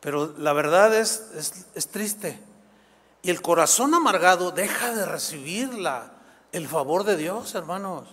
[0.00, 2.42] pero la verdad es, es triste.
[3.22, 6.14] Y el corazón amargado deja de recibir la,
[6.50, 8.08] el favor de Dios, hermanos.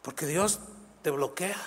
[0.00, 0.60] Porque Dios
[1.02, 1.60] te bloquea.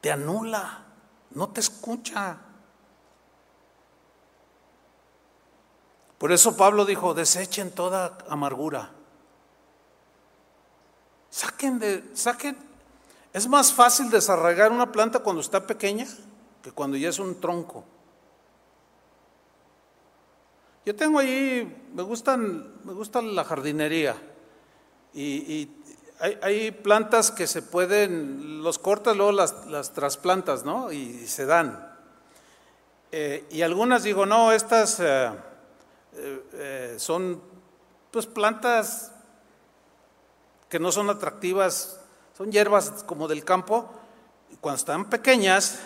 [0.00, 0.84] te anula,
[1.32, 2.38] no te escucha.
[6.22, 8.92] Por eso Pablo dijo, desechen toda amargura.
[11.30, 12.56] Saquen de, saquen.
[13.32, 16.06] Es más fácil desarraigar una planta cuando está pequeña
[16.62, 17.84] que cuando ya es un tronco.
[20.86, 24.14] Yo tengo ahí, me gustan, me gusta la jardinería
[25.12, 25.68] y,
[26.20, 30.92] hay, plantas que se pueden, los cortas, luego las, las trasplantas, ¿no?
[30.92, 31.96] Y, se dan.
[33.10, 35.32] Eh, y algunas digo, no, estas eh,
[36.14, 37.40] eh, son
[38.10, 39.12] pues plantas
[40.68, 42.00] que no son atractivas,
[42.36, 43.90] son hierbas como del campo,
[44.50, 45.80] y cuando están pequeñas,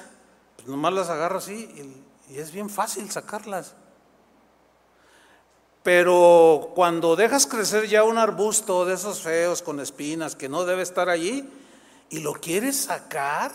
[0.56, 3.74] pues nomás las agarro así y, es bien fácil sacarlas.
[5.84, 10.82] Pero cuando dejas crecer ya un arbusto de esos feos con espinas que no debe
[10.82, 11.48] estar allí
[12.10, 13.52] y lo quieres sacar,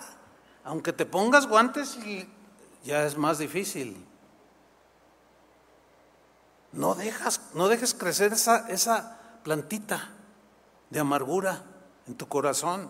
[0.63, 1.97] aunque te pongas guantes,
[2.86, 4.05] ya es más difícil.
[6.74, 10.09] No, dejas, no dejes crecer esa, esa plantita
[10.89, 11.63] de amargura
[12.07, 12.89] en tu corazón.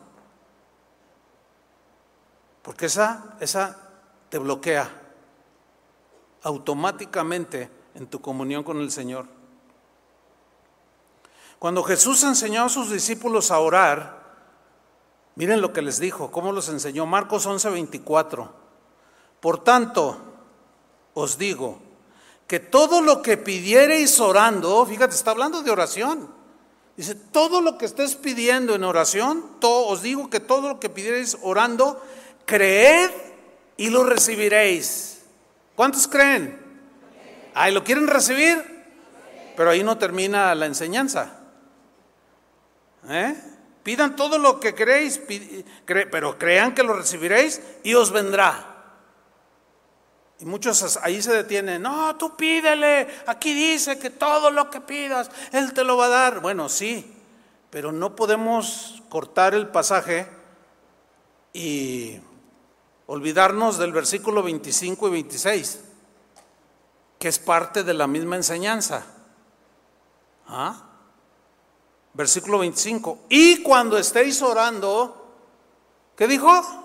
[2.61, 3.77] Porque esa, esa
[4.29, 4.89] te bloquea
[6.43, 9.25] automáticamente en tu comunión con el Señor.
[11.59, 14.21] Cuando Jesús enseñó a sus discípulos a orar,
[15.35, 17.05] miren lo que les dijo, cómo los enseñó.
[17.05, 18.49] Marcos 11:24.
[19.39, 20.17] Por tanto,
[21.13, 21.79] os digo
[22.51, 26.27] que todo lo que pidiereis orando, fíjate, está hablando de oración
[26.97, 31.37] Dice, todo lo que estés pidiendo en oración, os digo que todo lo que pidierais
[31.41, 32.03] orando,
[32.45, 33.09] creed
[33.77, 35.21] y lo recibiréis.
[35.75, 36.59] ¿Cuántos creen?
[37.53, 38.61] Ahí lo quieren recibir,
[39.55, 41.39] pero ahí no termina la enseñanza.
[43.07, 43.35] ¿Eh?
[43.81, 45.21] Pidan todo lo que queréis,
[45.85, 48.70] pero crean que lo recibiréis y os vendrá.
[50.41, 55.29] Y muchos ahí se detienen, no, tú pídele, aquí dice que todo lo que pidas,
[55.51, 56.39] Él te lo va a dar.
[56.39, 57.13] Bueno, sí,
[57.69, 60.27] pero no podemos cortar el pasaje
[61.53, 62.19] y
[63.05, 65.79] olvidarnos del versículo 25 y 26,
[67.19, 69.05] que es parte de la misma enseñanza.
[70.47, 70.87] ¿Ah?
[72.13, 75.35] Versículo 25, y cuando estéis orando,
[76.15, 76.80] ¿qué dijo?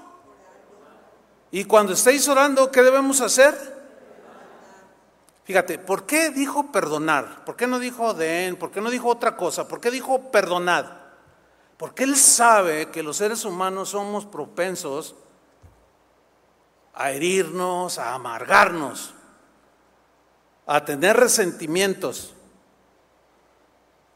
[1.57, 3.55] Y cuando estéis orando, ¿qué debemos hacer?
[5.45, 7.47] Fíjate, ¿por qué dijo perdonar?
[7.47, 8.57] ¿Por qué no dijo den?
[8.57, 9.67] ¿Por qué no dijo otra cosa?
[9.67, 10.85] ¿Por qué dijo perdonad?
[11.79, 15.15] Porque Él sabe que los seres humanos somos propensos
[16.93, 19.15] a herirnos, a amargarnos,
[20.67, 22.35] a tener resentimientos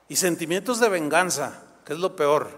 [0.09, 2.51] y sentimientos de venganza, que es lo peor.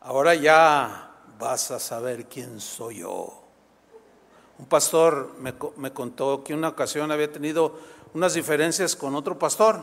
[0.00, 1.11] Ahora ya
[1.42, 3.42] vas a saber quién soy yo.
[4.60, 7.80] Un pastor me, contó que una ocasión había tenido
[8.14, 9.82] unas diferencias con otro pastor,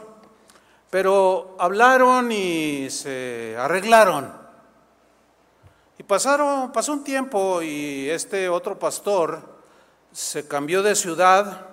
[0.90, 4.32] pero hablaron y se arreglaron.
[5.98, 9.42] Y pasaron, pasó un tiempo y este otro pastor
[10.14, 11.66] se cambió de ciudad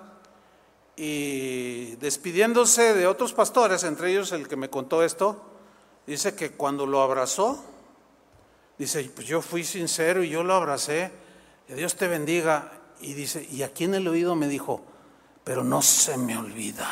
[0.97, 5.41] y despidiéndose de otros pastores, entre ellos el que me contó esto,
[6.05, 7.63] dice que cuando lo abrazó,
[8.77, 11.11] Dice, pues yo fui sincero y yo lo abracé,
[11.65, 12.71] que Dios te bendiga.
[12.99, 14.83] Y dice, y aquí en el oído me dijo,
[15.43, 16.87] pero no se me olvida.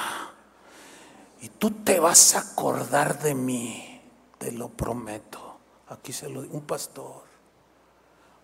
[1.41, 4.01] Y tú te vas a acordar de mí,
[4.37, 5.59] te lo prometo.
[5.89, 7.23] Aquí se lo un pastor.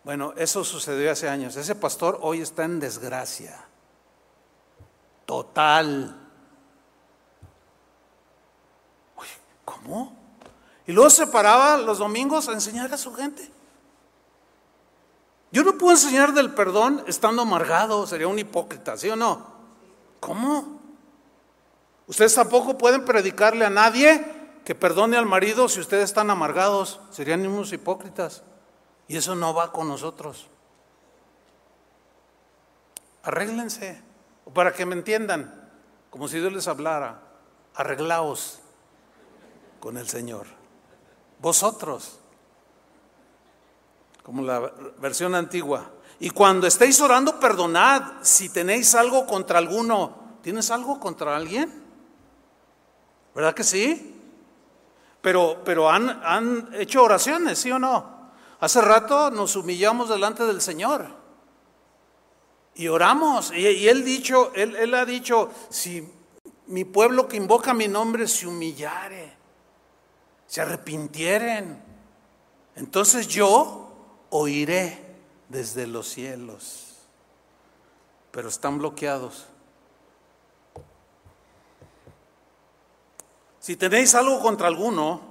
[0.03, 1.55] Bueno, eso sucedió hace años.
[1.55, 3.65] Ese pastor hoy está en desgracia.
[5.25, 6.29] Total.
[9.15, 9.29] Oye,
[9.63, 10.20] ¿cómo?
[10.91, 13.49] Y luego se paraba los domingos a enseñar a su gente.
[15.53, 19.41] Yo no puedo enseñar del perdón estando amargado, sería un hipócrita, ¿sí o no?
[20.19, 20.81] ¿Cómo?
[22.07, 24.21] Ustedes tampoco pueden predicarle a nadie
[24.65, 28.43] que perdone al marido si ustedes están amargados, serían unos hipócritas.
[29.07, 30.49] Y eso no va con nosotros.
[33.23, 34.01] Arréglense,
[34.53, 35.71] para que me entiendan,
[36.09, 37.21] como si Dios les hablara,
[37.75, 38.59] arreglaos
[39.79, 40.59] con el Señor
[41.41, 42.19] vosotros,
[44.23, 44.59] como la
[44.99, 45.89] versión antigua.
[46.19, 50.19] Y cuando estéis orando, perdonad si tenéis algo contra alguno.
[50.43, 51.83] ¿Tienes algo contra alguien?
[53.33, 54.19] ¿Verdad que sí?
[55.21, 58.21] Pero, pero han, han hecho oraciones, ¿sí o no?
[58.59, 61.07] Hace rato nos humillamos delante del Señor
[62.75, 63.51] y oramos.
[63.51, 66.07] Y, él, dicho, él, él ha dicho, si
[66.67, 69.40] mi pueblo que invoca mi nombre se humillare
[70.51, 71.81] se arrepintieren,
[72.75, 73.87] entonces yo
[74.31, 75.15] oiré
[75.47, 76.97] desde los cielos,
[78.31, 79.45] pero están bloqueados.
[83.61, 85.21] Si tenéis algo contra alguno,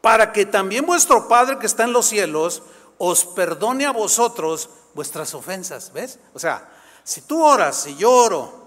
[0.00, 2.64] para que también vuestro Padre que está en los cielos
[2.98, 5.92] os perdone a vosotros vuestras ofensas.
[5.92, 6.18] ¿Ves?
[6.34, 6.68] O sea,
[7.04, 8.66] si tú oras y yo oro,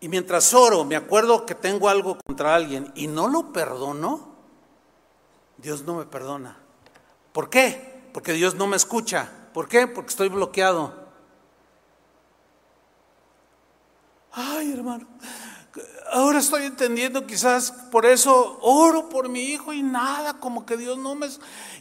[0.00, 4.31] y mientras oro me acuerdo que tengo algo contra alguien y no lo perdono,
[5.62, 6.56] Dios no me perdona.
[7.32, 8.02] ¿Por qué?
[8.12, 9.30] Porque Dios no me escucha.
[9.54, 9.86] ¿Por qué?
[9.86, 11.02] Porque estoy bloqueado.
[14.32, 15.06] Ay, hermano,
[16.10, 20.98] ahora estoy entendiendo quizás por eso oro por mi hijo y nada, como que Dios
[20.98, 21.28] no me...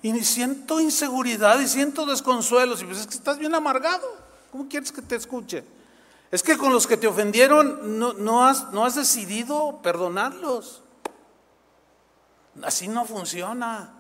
[0.02, 2.76] Y siento inseguridad y siento desconsuelo.
[2.80, 4.08] Y pues es que estás bien amargado.
[4.52, 5.64] ¿Cómo quieres que te escuche?
[6.30, 10.82] Es que con los que te ofendieron no, has, no has decidido perdonarlos.
[12.64, 13.94] Así no funciona.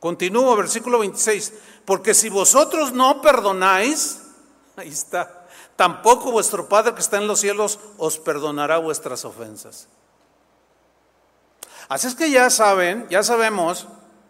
[0.00, 1.54] Continúo, versículo 26.
[1.84, 4.22] Porque si vosotros no perdonáis,
[4.76, 5.46] ahí está,
[5.76, 9.88] tampoco vuestro Padre que está en los cielos os perdonará vuestras ofensas.
[11.88, 13.86] Así es que ya saben, ya sabemos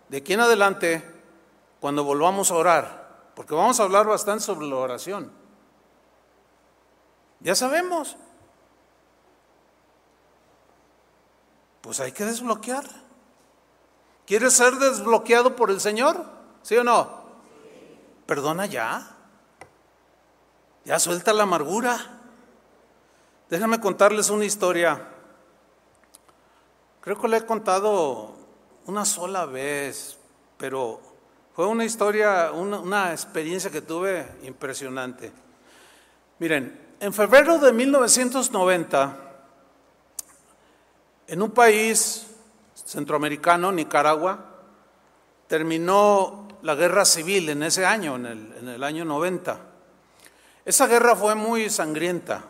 [0.08, 1.02] de aquí en adelante,
[1.80, 5.32] cuando volvamos a orar, porque vamos a hablar bastante sobre la oración.
[7.40, 8.16] Ya sabemos.
[11.84, 12.82] Pues hay que desbloquear.
[14.26, 16.24] ¿Quieres ser desbloqueado por el Señor?
[16.62, 17.24] ¿Sí o no?
[18.24, 19.14] Perdona ya.
[20.86, 21.98] Ya suelta la amargura.
[23.50, 25.10] Déjenme contarles una historia.
[27.02, 28.34] Creo que le he contado
[28.86, 30.16] una sola vez,
[30.56, 31.02] pero
[31.54, 35.30] fue una historia, una, experiencia que tuve impresionante.
[36.38, 39.33] Miren, en febrero de 1990,
[41.26, 42.26] en un país
[42.74, 44.38] centroamericano, Nicaragua,
[45.46, 49.58] terminó la guerra civil en ese año, en el, año 90.
[50.64, 52.44] Esa guerra fue muy sangrienta.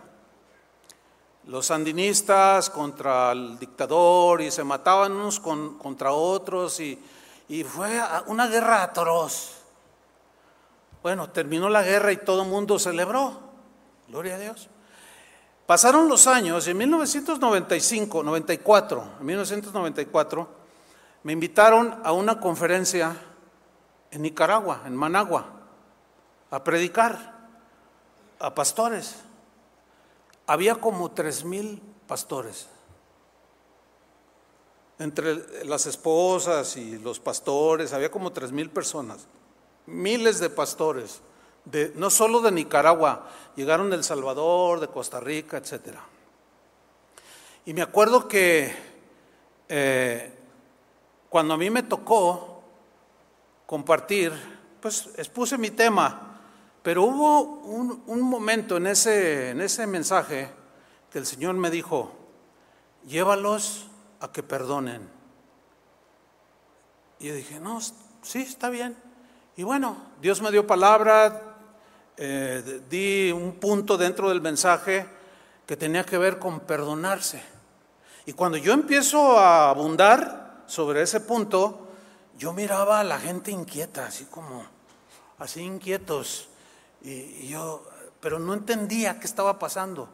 [1.46, 6.98] Los sandinistas contra el dictador y se mataban unos contra otros y,
[7.48, 9.50] y fue una guerra atroz.
[11.02, 13.38] Bueno, terminó la guerra y todo el mundo celebró.
[14.08, 14.70] Gloria a Dios.
[15.66, 20.48] Pasaron los años y en 1995, 94, en 1994,
[21.22, 23.16] me invitaron a una conferencia
[24.10, 25.46] en Nicaragua, en Managua,
[26.50, 27.48] a predicar
[28.38, 29.16] a pastores.
[30.46, 32.68] Había como tres mil pastores.
[34.98, 39.26] Entre las esposas y los pastores, había como tres mil personas.
[39.86, 41.22] Miles de pastores,
[41.94, 45.96] no solo de Nicaragua, llegaron de El Salvador, de Costa Rica, etc.
[47.64, 48.74] Y me acuerdo que
[49.68, 50.32] eh,
[51.28, 52.62] cuando a mí me tocó
[53.66, 54.32] compartir,
[54.80, 56.34] pues expuse mi tema
[56.84, 60.50] pero hubo un, momento en ese, en ese mensaje
[61.10, 62.12] que el Señor me dijo,
[63.06, 63.86] llévalos
[64.20, 65.08] a que perdonen.
[67.18, 68.98] Y yo dije, no, sí, está bien.
[69.56, 71.53] Y bueno, Dios me dio palabra,
[72.16, 75.06] eh, di un punto dentro del mensaje
[75.66, 77.42] que tenía que ver con perdonarse.
[78.26, 81.88] Y cuando yo empiezo a abundar sobre ese punto,
[82.38, 84.64] yo miraba a la gente inquieta, así como,
[85.38, 86.48] así inquietos.
[87.02, 87.86] Y, yo,
[88.20, 90.08] pero no entendía qué estaba pasando.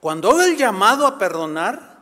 [0.00, 1.96] Cuando hago el llamado a perdonar,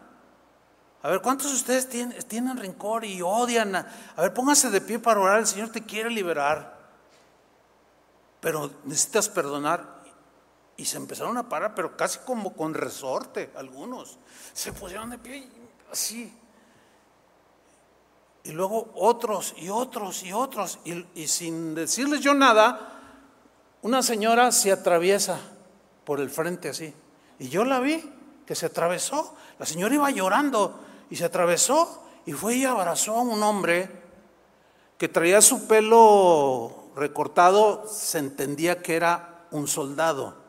[1.03, 3.77] a ver, ¿cuántos de ustedes tienen, tienen rencor y odian?
[3.77, 3.87] A,
[4.19, 6.74] ver, pónganse de pie para orar, el Señor te quiere liberar.
[8.45, 10.05] Pero necesitas perdonar.
[10.77, 14.19] Y se empezaron a parar, pero casi como con resorte, algunos.
[14.53, 15.49] Se pusieron de pie
[15.91, 16.31] así.
[18.43, 20.79] Y luego otros y otros y otros.
[20.85, 22.93] Y, sin decirles yo nada,
[23.81, 25.41] una señora se atraviesa
[26.05, 26.93] por el frente así.
[27.39, 28.05] Y yo la vi
[28.45, 29.35] que se atravesó.
[29.59, 33.89] La señora iba llorando y se atravesó y fue y abrazó a un hombre
[34.99, 40.45] que traía su pelo recortado, se entendía que era un soldado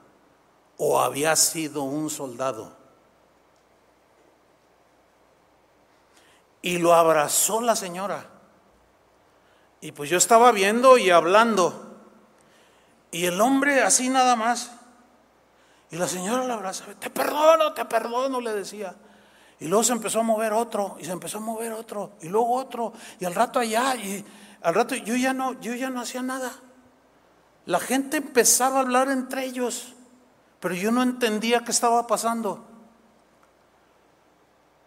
[0.78, 2.74] o había sido un soldado.
[6.62, 8.26] Y lo abrazó la señora.
[9.82, 11.96] Y pues yo estaba viendo y hablando.
[13.12, 14.72] Y el hombre así nada más.
[15.92, 18.96] Y la señora la abraza, te perdono, te perdono, le decía.
[19.60, 22.56] Y luego se empezó a mover otro, y se empezó a mover otro, y luego
[22.56, 24.26] otro, y al rato allá, y
[24.66, 26.52] al rato yo ya no, yo ya no hacía nada.
[27.68, 29.94] La gente empezaba a hablar entre ellos,
[30.60, 32.66] pero yo no entendía qué estaba pasando.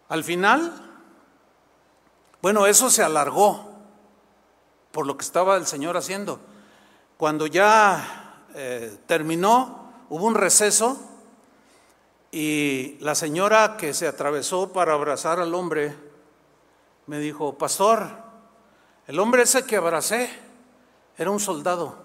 [0.09, 0.73] Al final,
[2.41, 3.67] bueno, eso se alargó.
[4.91, 6.41] por lo que estaba el Señor haciendo.
[7.15, 10.99] Cuando ya eh, terminó, hubo un receso
[12.33, 15.95] y la señora que se atravesó para abrazar al hombre
[17.07, 18.28] me dijo, pastor,
[19.09, 20.29] el hombre ese que abracé
[21.17, 21.95] era un soldado.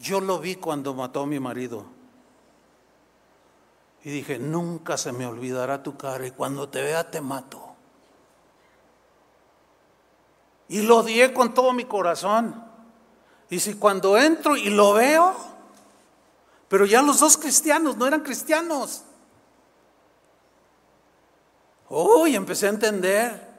[0.00, 1.84] Yo lo vi cuando mató a mi marido.
[4.02, 7.62] Y dije, nunca se me olvidará tu cara y cuando te vea te mato.
[10.66, 12.64] Y lo odié con todo mi corazón.
[13.48, 15.36] Y si cuando entro y lo veo,
[16.66, 19.04] pero ya los dos cristianos no eran cristianos.
[21.90, 23.49] Oh, y empecé a entender.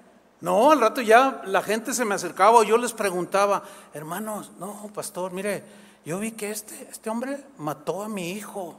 [0.41, 3.63] No, al rato ya la gente se me acercaba yo les preguntaba,
[3.93, 5.63] hermanos, no, pastor, mire,
[6.03, 8.75] yo vi que este, este hombre mató a mi hijo,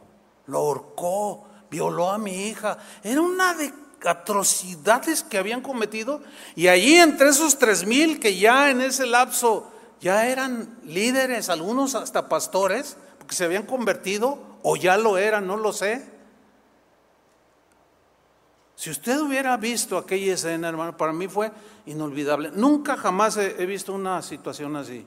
[0.47, 2.79] lo ahorcó, violó a mi hija.
[3.03, 3.73] Era una de
[4.05, 6.21] atrocidades que habían cometido.
[6.55, 11.95] Y allí entre esos tres mil que ya en ese lapso ya eran líderes, algunos
[11.95, 16.12] hasta pastores, porque se habían convertido, o ya lo eran, no lo sé.
[18.83, 21.53] Si usted hubiera visto aquella escena, hermano, para mí fue
[21.87, 22.51] inolvidable.
[22.53, 25.07] Nunca jamás he, visto una situación así.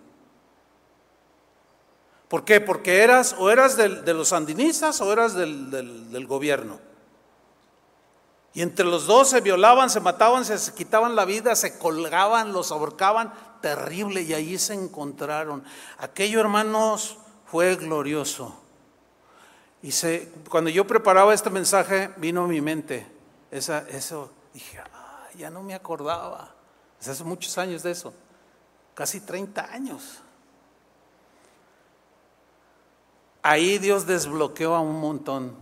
[2.30, 2.62] ¿Por qué?
[2.62, 6.80] Porque eras o eras de los sandinistas o eras del, gobierno.
[8.54, 12.72] Y entre los dos se violaban, se mataban, se quitaban la vida, se colgaban, los
[12.72, 15.66] ahorcaban, terrible, y allí se encontraron.
[15.98, 18.56] Aquello, hermanos, fue glorioso.
[19.82, 19.92] Y
[20.50, 23.15] cuando yo preparaba este mensaje, vino a mi mente
[23.58, 24.32] eso.
[24.54, 24.80] Dije,
[25.38, 26.54] ya no me acordaba.
[27.00, 28.14] hace muchos años de eso,
[28.94, 30.22] casi 30 años.
[33.42, 35.56] Ahí Dios desbloqueó a un montón.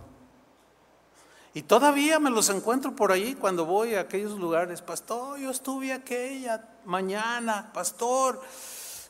[1.53, 4.81] Y todavía me los encuentro por ahí cuando voy a aquellos lugares.
[4.81, 7.71] Pastor, yo estuve aquella mañana.
[7.73, 8.41] Pastor,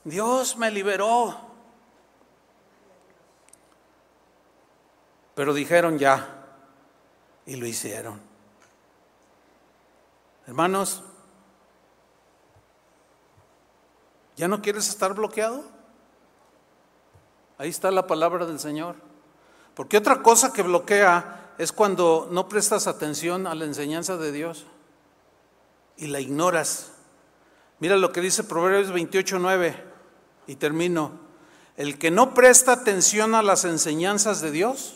[0.03, 1.39] Dios me liberó.
[5.35, 6.45] Pero dijeron ya.
[7.45, 8.32] Y lo hicieron.
[10.45, 11.01] Hermanos,
[14.35, 15.63] ¿ya no quieres estar bloqueado?
[17.57, 18.95] Ahí está la palabra del Señor.
[19.73, 24.65] Porque otra cosa que bloquea es cuando no prestas atención a la enseñanza de Dios
[25.97, 26.91] y la ignoras.
[27.79, 29.83] Mira lo que dice Proverbios 28, 9,
[30.47, 31.11] y termino.
[31.77, 34.95] El que no presta atención a las enseñanzas de Dios,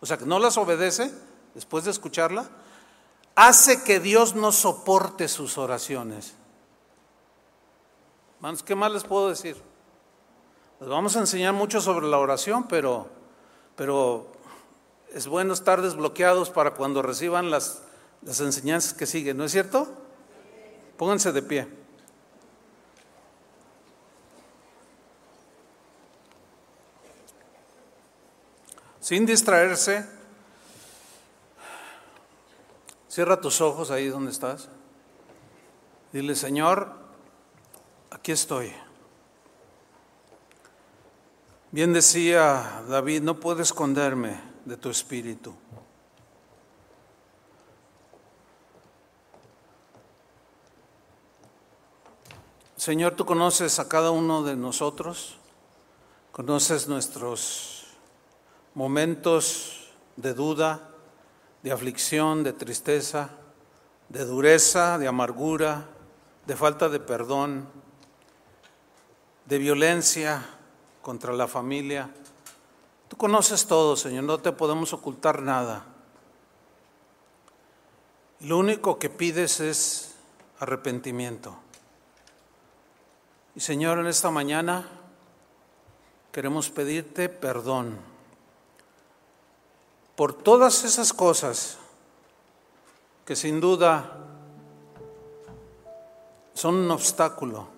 [0.00, 1.12] o sea, que no las obedece
[1.54, 2.48] después de escucharla,
[3.38, 6.34] hace que Dios no soporte sus oraciones.
[8.40, 9.56] Manos, ¿qué más les puedo decir?
[10.80, 13.06] Les vamos a enseñar mucho sobre la oración, pero,
[13.76, 14.26] pero
[15.14, 17.82] es bueno estar desbloqueados para cuando reciban las,
[18.22, 19.86] las enseñanzas que siguen, ¿no es cierto?
[20.96, 21.68] Pónganse de pie.
[28.98, 30.17] Sin distraerse,
[33.18, 34.68] cierra tus ojos ahí donde estás.
[36.12, 36.92] Dile, Señor,
[38.12, 38.72] aquí estoy.
[41.72, 45.52] Bien decía David, no puedo esconderme de tu espíritu.
[52.76, 55.38] Señor, tú conoces a cada uno de nosotros,
[56.30, 57.84] conoces nuestros
[58.74, 60.88] momentos de duda,
[61.62, 63.30] de aflicción, de tristeza,
[64.08, 65.86] de dureza, de amargura,
[66.46, 67.68] de falta de perdón,
[69.46, 70.46] de violencia
[71.02, 72.10] contra la familia.
[73.08, 75.84] Tú conoces todo, Señor, no te podemos ocultar nada.
[78.40, 80.14] Lo único que pides es
[80.60, 81.56] arrepentimiento.
[83.54, 84.88] Y Señor, en esta mañana
[86.30, 88.17] queremos pedirte perdón
[90.18, 91.78] por todas esas cosas
[93.24, 94.18] que sin duda
[96.54, 97.68] son un obstáculo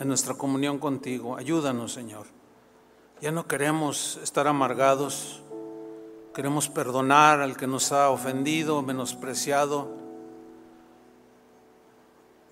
[0.00, 1.36] en nuestra comunión contigo.
[1.36, 2.24] Ayúdanos, Señor.
[3.20, 5.42] Ya no queremos estar amargados,
[6.34, 9.90] queremos perdonar al que nos ha ofendido, menospreciado.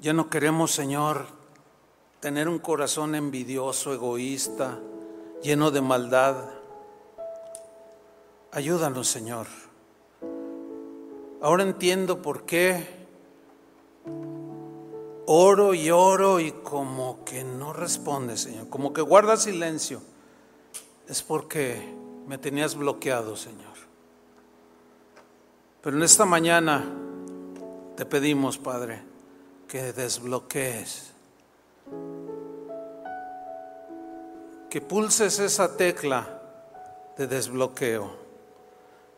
[0.01, 1.29] Ya no queremos, Señor,
[2.21, 4.79] tener un corazón envidioso, egoísta,
[5.43, 6.62] lleno de maldad.
[8.55, 9.47] Ayúdanos, Señor.
[11.41, 12.87] Ahora entiendo por qué
[15.27, 20.03] oro y oro y como que no responde, Señor, como que guarda silencio
[21.09, 21.95] es porque
[22.27, 23.73] me tenías bloqueado, Señor.
[25.81, 26.85] Pero en esta mañana
[27.97, 29.03] te pedimos, Padre,
[29.67, 31.11] que desbloquees
[34.69, 36.41] que pulses esa tecla
[37.17, 38.22] de desbloqueo.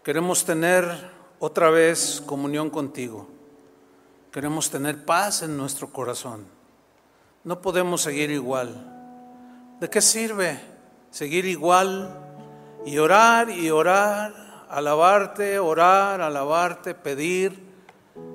[0.04, 0.84] Queremos tener
[1.38, 3.26] otra vez comunión contigo.
[4.30, 6.44] Queremos tener paz en nuestro corazón.
[7.42, 8.68] No podemos seguir igual.
[9.80, 10.60] ¿De qué sirve
[11.10, 12.20] seguir igual
[12.84, 17.58] y orar y orar, alabarte, orar, alabarte, pedir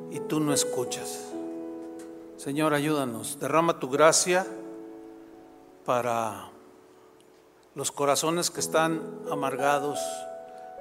[0.10, 1.30] y tú no escuchas?
[2.38, 4.44] Señor, ayúdanos, derrama tu gracia
[5.86, 6.50] para
[7.76, 10.00] los corazones que están amargados,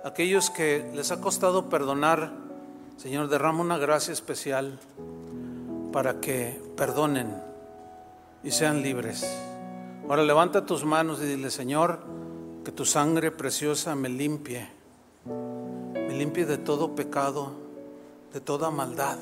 [0.04, 2.32] aquellos que les ha costado perdonar,
[2.96, 4.78] Señor, derrama una gracia especial
[5.92, 7.34] para que perdonen
[8.42, 9.26] y sean libres.
[10.08, 12.00] Ahora levanta tus manos y dile, Señor,
[12.64, 14.68] que tu sangre preciosa me limpie,
[15.24, 17.52] me limpie de todo pecado,
[18.32, 19.18] de toda maldad.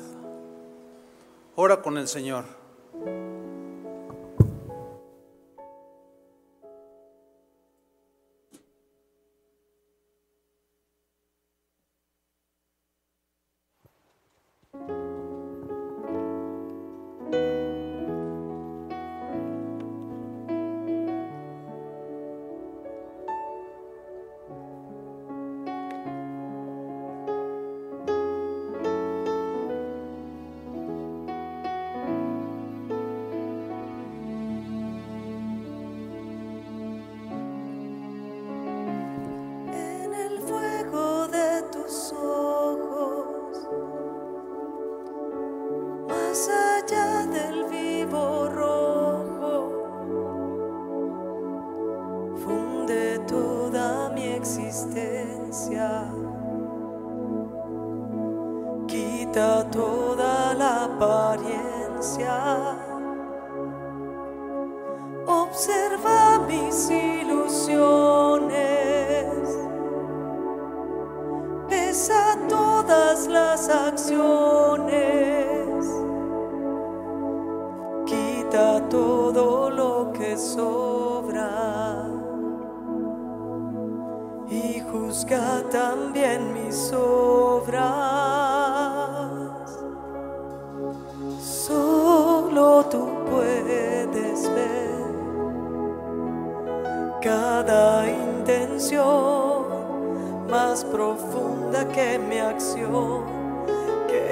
[1.55, 2.45] Ora con el Señor.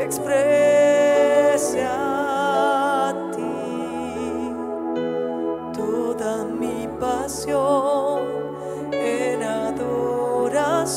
[0.06, 4.54] Exprese a ti
[5.76, 8.22] toda mi pasión
[8.92, 10.96] en adoración.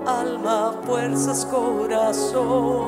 [0.06, 2.81] alma, fuerzas, corazón,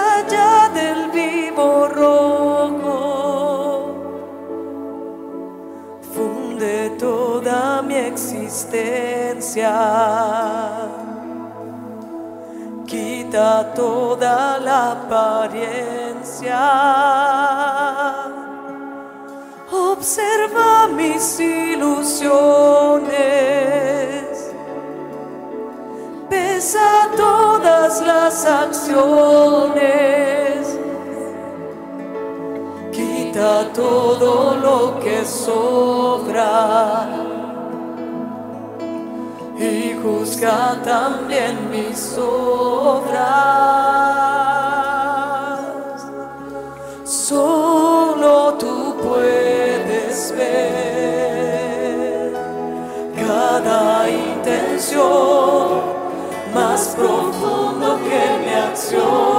[0.00, 2.96] allá del vivo rojo.
[6.14, 9.74] Funde toda mi existencia.
[12.86, 16.60] Quita toda la apariencia.
[19.70, 22.30] Observa mis ilusiones.
[26.28, 27.49] Pesa todo
[27.98, 29.80] las acciones.
[32.92, 37.08] Quita todo lo que sobra
[39.58, 43.10] y juzga también mis obras.
[47.04, 52.34] Solo tú puedes ver
[53.16, 55.80] cada intención
[56.54, 57.69] más profunda.
[58.90, 59.29] Señor.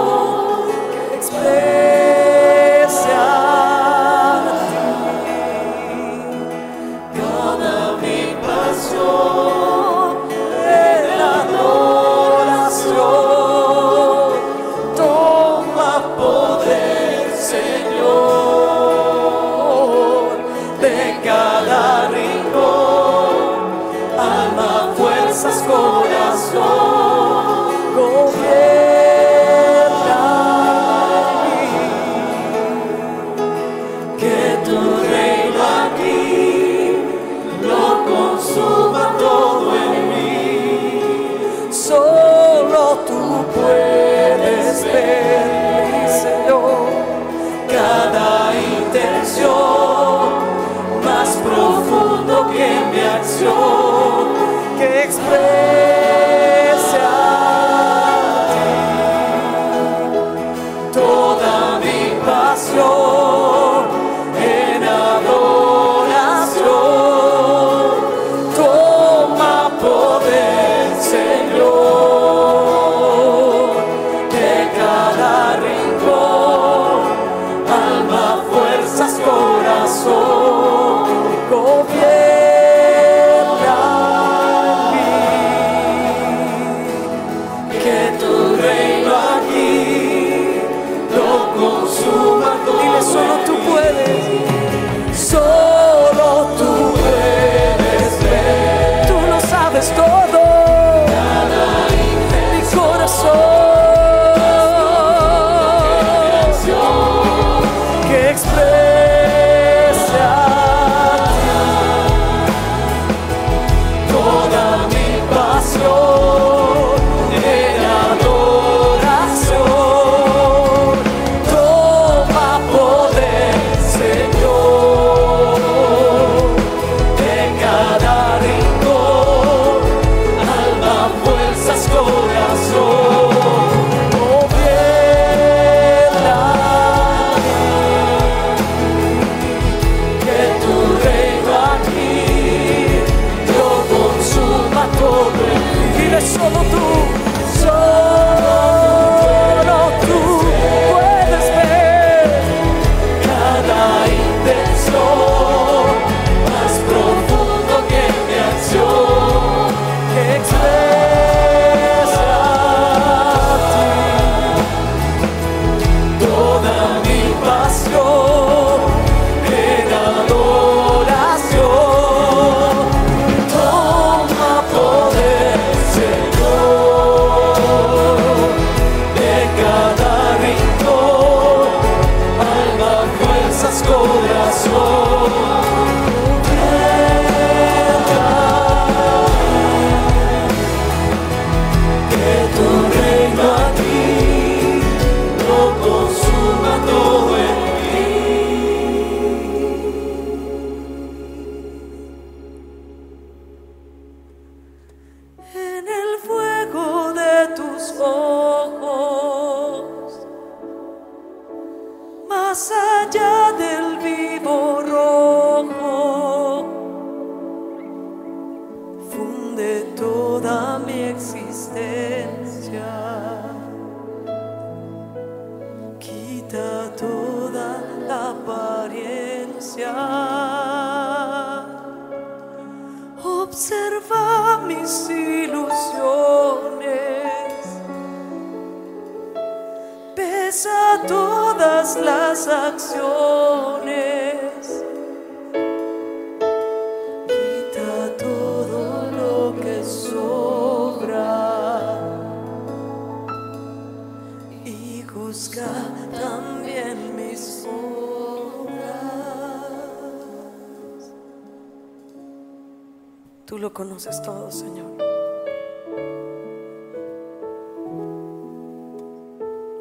[263.62, 264.90] Lo conoces todo, Señor.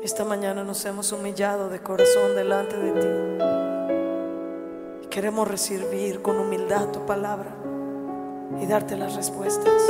[0.02, 3.09] Esta mañana nos hemos humillado de corazón delante de ti.
[5.05, 7.57] Y queremos recibir con humildad tu palabra
[8.61, 9.82] y darte las respuestas.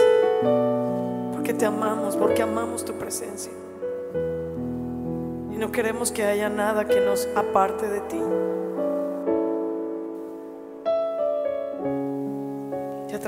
[1.33, 3.53] Porque te amamos, porque amamos tu presencia.
[5.53, 8.21] Y no queremos que haya nada que nos aparte de ti.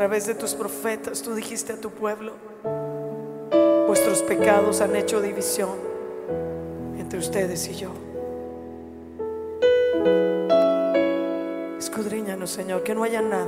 [0.02, 2.32] Través de tus profetas tú dijiste a tu pueblo,
[3.86, 5.78] vuestros pecados han hecho división
[6.98, 7.92] entre ustedes y yo.
[11.78, 13.46] Escudriñanos, Señor, que no haya nada.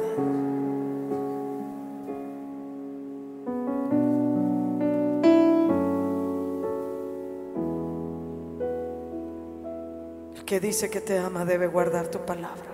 [10.37, 12.74] El que dice que te ama debe guardar tu palabra.